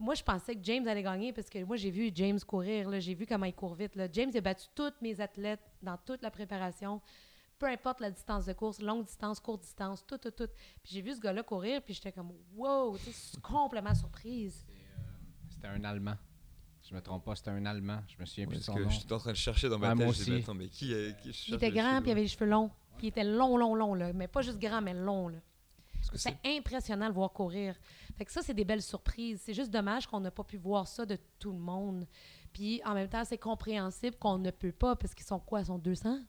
[0.00, 2.90] Moi, je pensais que James allait gagner parce que moi, j'ai vu James courir.
[2.90, 2.98] là.
[2.98, 3.94] J'ai vu comment il court vite.
[3.94, 4.08] là.
[4.12, 7.00] James a battu tous mes athlètes dans toute la préparation.
[7.56, 10.48] Peu importe la distance de course, longue distance, courte distance, tout, tout, tout.
[10.82, 14.66] Puis j'ai vu ce gars-là courir, puis j'étais comme, wow, tu complètement surprise.
[15.48, 16.16] C'était un Allemand.
[16.88, 18.00] Je me trompe pas, c'était un Allemand.
[18.08, 18.88] Je me souviens plus de son que nom.
[18.90, 20.04] j'étais en train de chercher dans ma Ouais, tête.
[20.06, 20.32] moi je aussi.
[20.42, 22.70] attends, mais qui, est- qui Il était grand, puis il avait les cheveux longs.
[22.96, 24.12] Puis il était long, long, long, là.
[24.14, 25.38] Mais pas juste grand, mais long, là.
[25.96, 27.74] Parce que C'est impressionnant de le voir courir.
[28.16, 29.40] Fait que ça, c'est des belles surprises.
[29.44, 32.06] C'est juste dommage qu'on n'a pas pu voir ça de tout le monde.
[32.52, 35.60] Puis en même temps, c'est compréhensible qu'on ne peut pas, parce qu'ils sont quoi?
[35.60, 36.20] Ils sont 200?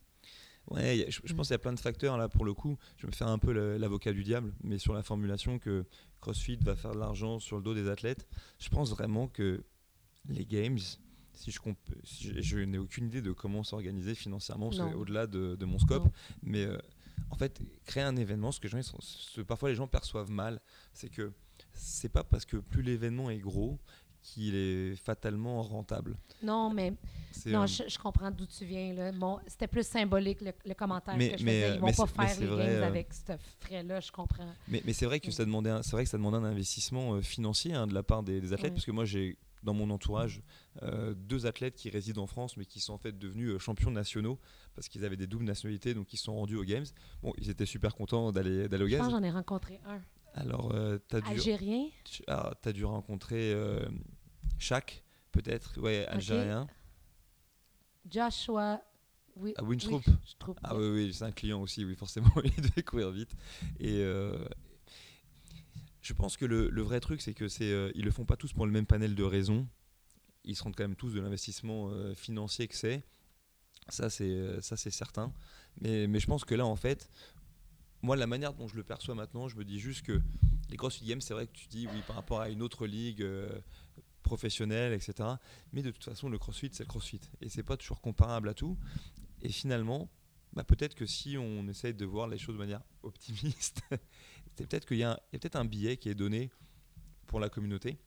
[0.72, 2.78] Ouais, a- je, je pense qu'il y a plein de facteurs là pour le coup.
[2.97, 5.86] Je vais me faire un peu l'avocat du diable, mais sur la formulation que
[6.20, 8.28] CrossFit va faire de l'argent sur le dos des athlètes,
[8.60, 9.64] je pense vraiment que
[10.28, 10.78] les games,
[11.34, 11.59] si je,
[12.03, 16.03] si je, je n'ai aucune idée de comment s'organiser financièrement, au-delà de, de mon scope,
[16.05, 16.11] Non.
[16.43, 16.78] mais euh,
[17.30, 20.59] en fait, créer un événement, ce que, gens, ce- parfois les gens perçoivent mal,
[20.93, 21.32] c'est que
[21.74, 23.78] c'est pas parce que plus l'événement est gros
[24.22, 26.17] qu'il est fatalement rentable.
[26.43, 26.91] Non, mais
[27.45, 28.93] non, euh, je, je comprends d'où tu viens.
[28.93, 29.11] Là.
[29.13, 31.72] Bon, c'était plus symbolique, le, le commentaire Mais- que je mais, faisais.
[31.72, 34.53] euh, Ils vont mais pas faire les vrai, games euh, avec ce frais-là, je comprends.
[34.67, 35.32] Mais, c'est vrai que Ouais.
[35.32, 38.22] ça demandait, c'est vrai que ça demandait un investissement euh, financier hein, de la part
[38.24, 38.76] des, des athlètes, Ouais.
[38.76, 40.41] parce que moi j'ai dans mon entourage
[40.84, 43.91] euh, deux athlètes qui résident en France, mais qui sont en fait devenus euh, champions
[43.91, 44.39] nationaux
[44.76, 46.86] parce qu'ils avaient des doubles nationalités, donc ils sont rendus aux Games.
[47.22, 49.10] Bon, ils étaient super contents d'aller aux Je Games.
[49.10, 50.01] j'en ai rencontré un.
[50.36, 51.88] Alors euh, t'as dû, Algérien?
[52.03, 53.86] tu- ah, t'as dû rencontrer euh,
[54.60, 56.68] Shaq, peut-être, ouais, algérien.
[58.10, 58.82] Joshua.
[59.36, 60.01] Oui, À Winstrup.
[60.05, 60.55] oui, je trouve.
[60.64, 63.32] Ah oui, oui, c'est un client aussi, oui, forcément, il devait courir vite.
[63.80, 64.38] Et euh,
[66.01, 68.53] je pense que le, vrai truc, c'est que c'est, euh, ils le font pas tous
[68.53, 69.67] pour le même panel de raisons.
[70.45, 73.03] Ils se rendent quand même tous de l'investissement euh, financier que c'est.
[73.89, 75.33] Ça, c'est, euh, ça, c'est certain.
[75.81, 77.09] Mais, je pense que là, en fait,
[78.01, 80.21] moi, la manière dont je le perçois maintenant, je me dis juste que
[80.69, 83.25] les CrossFit Games, c'est vrai que tu dis, oui, par rapport à une autre ligue
[84.23, 85.27] professionnelle, etc.
[85.73, 87.21] Mais de toute façon, le CrossFit, c'est le CrossFit.
[87.41, 88.77] Et c'est pas toujours comparable à tout.
[89.41, 90.09] Et finalement,
[90.53, 93.81] bah, peut-être que si on essaye de voir les choses de manière optimiste,
[94.60, 96.51] c'est peut-être qu'il y a, peut-être un billet qui est donné
[97.28, 97.97] pour la communauté.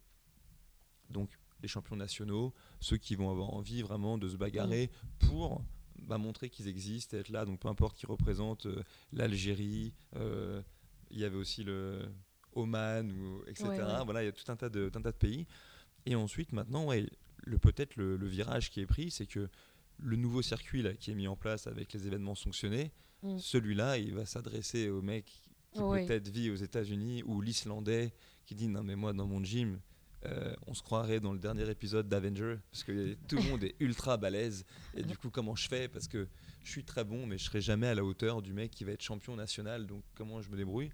[1.09, 1.31] Donc
[1.63, 5.65] les champions nationaux, ceux qui vont avoir envie vraiment de se bagarrer pour
[6.03, 7.47] bah, montrer qu'ils existent, être là.
[7.47, 8.83] Donc peu importe qui représente euh,
[9.15, 10.61] l'Algérie, euh,
[11.11, 12.03] il y avait aussi le
[12.55, 13.71] Oman, ou, etc.
[13.71, 14.05] Ouais, ouais.
[14.05, 15.47] Voilà, il y a tout un tas de, un tas de pays.
[16.05, 19.49] Et ensuite, maintenant, ouais, le, peut-être le, le virage qui est pris, c'est que
[19.97, 22.93] le nouveau circuit là, qui est mis en place avec les événements sanctionnés,
[23.23, 23.39] Mm.
[23.39, 25.43] celui-là, il va s'adresser au mec
[25.73, 26.07] qui Oui.
[26.07, 28.12] peut-être vit aux États-Unis ou l'Islandais
[28.47, 29.79] qui dit non mais moi dans mon gym,
[30.25, 33.75] euh, on se croirait dans le dernier épisode d'Avenger parce que tout le monde est
[33.81, 34.64] ultra balèze.
[34.95, 35.89] Et du coup comment je fais?
[35.89, 36.29] Parce que
[36.62, 38.93] je suis très bon mais je serai jamais à la hauteur du mec qui va
[38.93, 40.91] être champion national donc comment je me débrouille?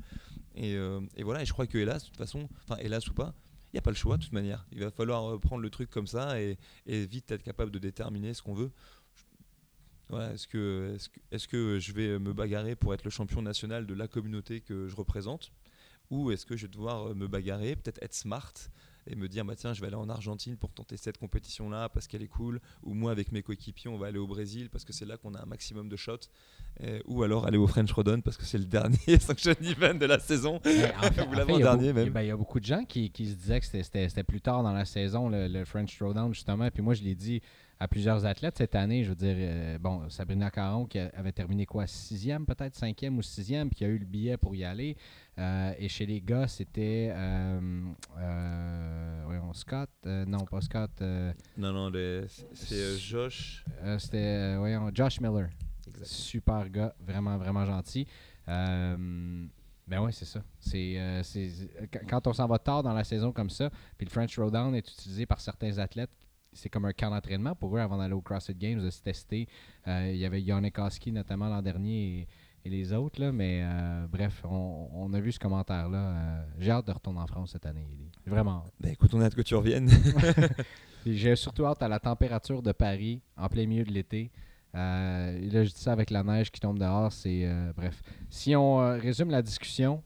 [0.54, 3.14] Et, euh, et voilà et je crois que hélas de toute façon enfin hélas ou
[3.14, 3.34] pas
[3.70, 4.66] il n'y a pas le choix de toute manière.
[4.72, 6.56] Il va falloir euh, prendre le truc comme ça et,
[6.86, 8.70] et vite être capable de déterminer ce qu'on veut
[10.08, 10.96] voilà, est-ce que,
[11.30, 14.86] est-ce que, je vais me bagarrer pour être le champion national de la communauté que
[14.88, 15.52] je représente?
[16.10, 18.52] Ou est-ce que je vais devoir me bagarrer, peut-être être smart
[19.10, 21.88] et me dire bah tiens je vais aller en Argentine pour tenter cette compétition là
[21.88, 24.84] parce qu'elle est cool ou moi avec mes coéquipiers on va aller au Brésil parce
[24.84, 26.28] que c'est là qu'on a un maximum de shots
[26.82, 30.04] Euh, ou alors aller au French Rodon parce que c'est le dernier sanction event de
[30.04, 30.92] la saison en fait-
[31.26, 32.10] Ou il y a beaucoup- même.
[32.10, 34.62] ben, Il y a beaucoup de gens qui, qui se disaient que c'était- plus tard
[34.62, 36.70] dans la saison, le, le French Throwdown, justement.
[36.70, 37.40] Puis moi, je l'ai dit
[37.80, 39.04] à plusieurs athlètes cette année.
[39.04, 43.22] Je veux dire, euh, bon, Sabrina Caron qui avait terminé quoi, sixième peut-être, cinquième ou
[43.22, 44.96] sixième, puis qui a eu le billet pour y aller.
[45.38, 50.90] Euh, et chez les gars, c'était euh, voyons, Scott, non pas Scott,
[51.56, 51.92] non non
[52.52, 53.64] c'est Josh
[53.98, 55.48] c'était voyons, Josh Miller.
[56.02, 58.06] Super gars, vraiment, vraiment gentil.
[58.46, 60.42] Ben ouais, c'est ça.
[60.60, 61.22] C'est, euh,
[62.06, 64.86] quand- on s'en va tard dans la saison comme ça, puis le French Throwdown est
[64.86, 66.10] utilisé par certains athlètes,
[66.58, 69.48] c'est comme un camp d'entraînement pour eux avant d'aller au CrossFit Games, de se tester.
[69.86, 72.28] Euh, il y avait Yannick Oski notamment l'an dernier et,
[72.64, 75.98] et les autres, là, mais euh, bref, on, on a vu ce commentaire-là.
[75.98, 77.86] Euh, j'ai hâte de retourner en France cette année.
[78.26, 78.64] Vraiment.
[78.80, 79.90] Bah écoute, on a hâte que tu reviennes.
[81.06, 84.30] J'ai surtout hâte à la température de Paris en plein milieu de l'été.
[84.74, 87.12] Euh, et là, je dis ça avec la neige qui tombe dehors.
[87.12, 88.02] C'est bref.
[88.28, 90.02] Si on résume la discussion,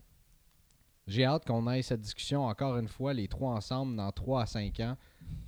[1.06, 4.46] j'ai hâte qu'on aille cette discussion encore une fois, les trois ensemble, dans 3 à
[4.46, 4.96] 5 ans,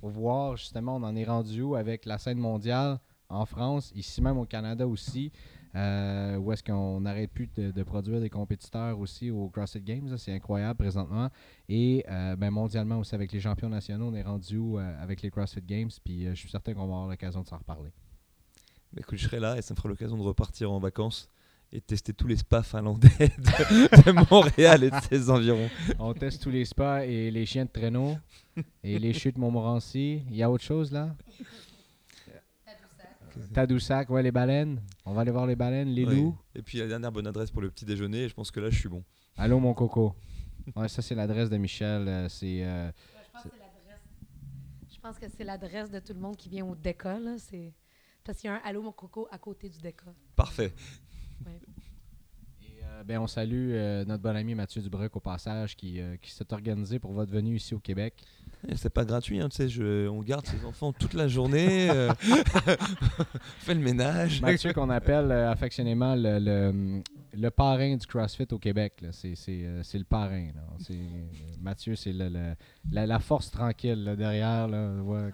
[0.01, 4.37] voir justement on en est rendu où avec la scène mondiale en France, ici même
[4.37, 5.31] au Canada aussi,
[5.75, 10.17] euh, où est-ce qu'on n'arrête plus de, produire des compétiteurs aussi au CrossFit Games.
[10.17, 11.29] C'est incroyable présentement.
[11.67, 15.21] Et euh, ben, mondialement aussi avec les champions nationaux, on est rendu où euh, avec
[15.21, 15.89] les CrossFit Games.
[16.03, 17.91] Puis euh, je suis certain qu'on va avoir l'occasion de s'en reparler.
[18.93, 21.29] Bah écoute, je serai là et ça me fera l'occasion de repartir en vacances
[21.75, 25.69] et de tester tous les spas finlandais de, de Montréal et de ses environs.
[25.99, 28.15] On teste tous les spas et les chiens de traîneau
[28.81, 30.23] et les chutes Montmorency.
[30.29, 31.15] Il y a autre chose là?
[33.53, 34.81] Tadoussac, ouais, les baleines.
[35.05, 36.15] On va aller voir les baleines, les Ouais.
[36.15, 36.37] loups.
[36.55, 38.69] Et puis la dernière bonne adresse pour le petit déjeuner, et je pense que là
[38.69, 39.03] je suis bon.
[39.37, 40.15] Allô, mon coco.
[40.75, 42.07] Ouais, ça, c'est l'adresse de Michel.
[42.07, 42.63] euh, c'est.
[42.63, 42.89] euh,
[43.23, 45.91] Je pense que c'est l'adresse.
[45.91, 47.19] De tout le monde qui vient au DECA.
[47.19, 47.35] Là.
[47.37, 47.73] C'est...
[48.23, 50.05] Parce qu'il y a un Allô mon coco à côté du DECA.
[50.35, 50.73] Parfait.
[51.47, 56.15] Et, euh, ben, on salue euh, notre bon ami Mathieu Dubreuc au passage qui, euh,
[56.21, 58.15] qui s'est organisé pour votre venue ici au Québec.
[58.67, 61.89] Et C'est pas gratuit, hein, tu sais, je- on garde ses enfants toute la journée,
[61.91, 62.13] on
[63.59, 64.41] fait le ménage.
[64.41, 67.03] Mathieu qu'on appelle affectionnément le, le,
[67.37, 69.03] le parrain du CrossFit au Québec.
[69.11, 70.47] C'est, le parrain.
[70.55, 70.95] là.
[71.61, 72.55] Mathieu, c'est la,
[73.05, 74.67] la force tranquille là, derrière.
[74.67, 75.31] Là, ouais,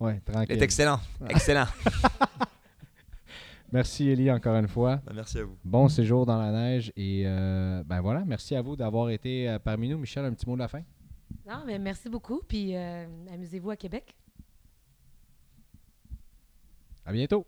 [0.00, 0.56] ouais, Il tranquille.
[0.58, 1.66] est excellent, excellent.
[3.72, 4.96] Merci Élie encore une fois.
[5.06, 5.56] Bah, merci à vous.
[5.64, 9.58] Bon séjour dans la neige et euh, ben voilà, merci à vous d'avoir été euh,
[9.58, 9.96] parmi nous.
[9.96, 10.82] Michel, un petit mot de la fin?
[11.48, 12.42] Non, mais merci beaucoup.
[12.46, 14.14] Puis euh, amusez-vous à Québec.
[17.06, 17.46] À bientôt.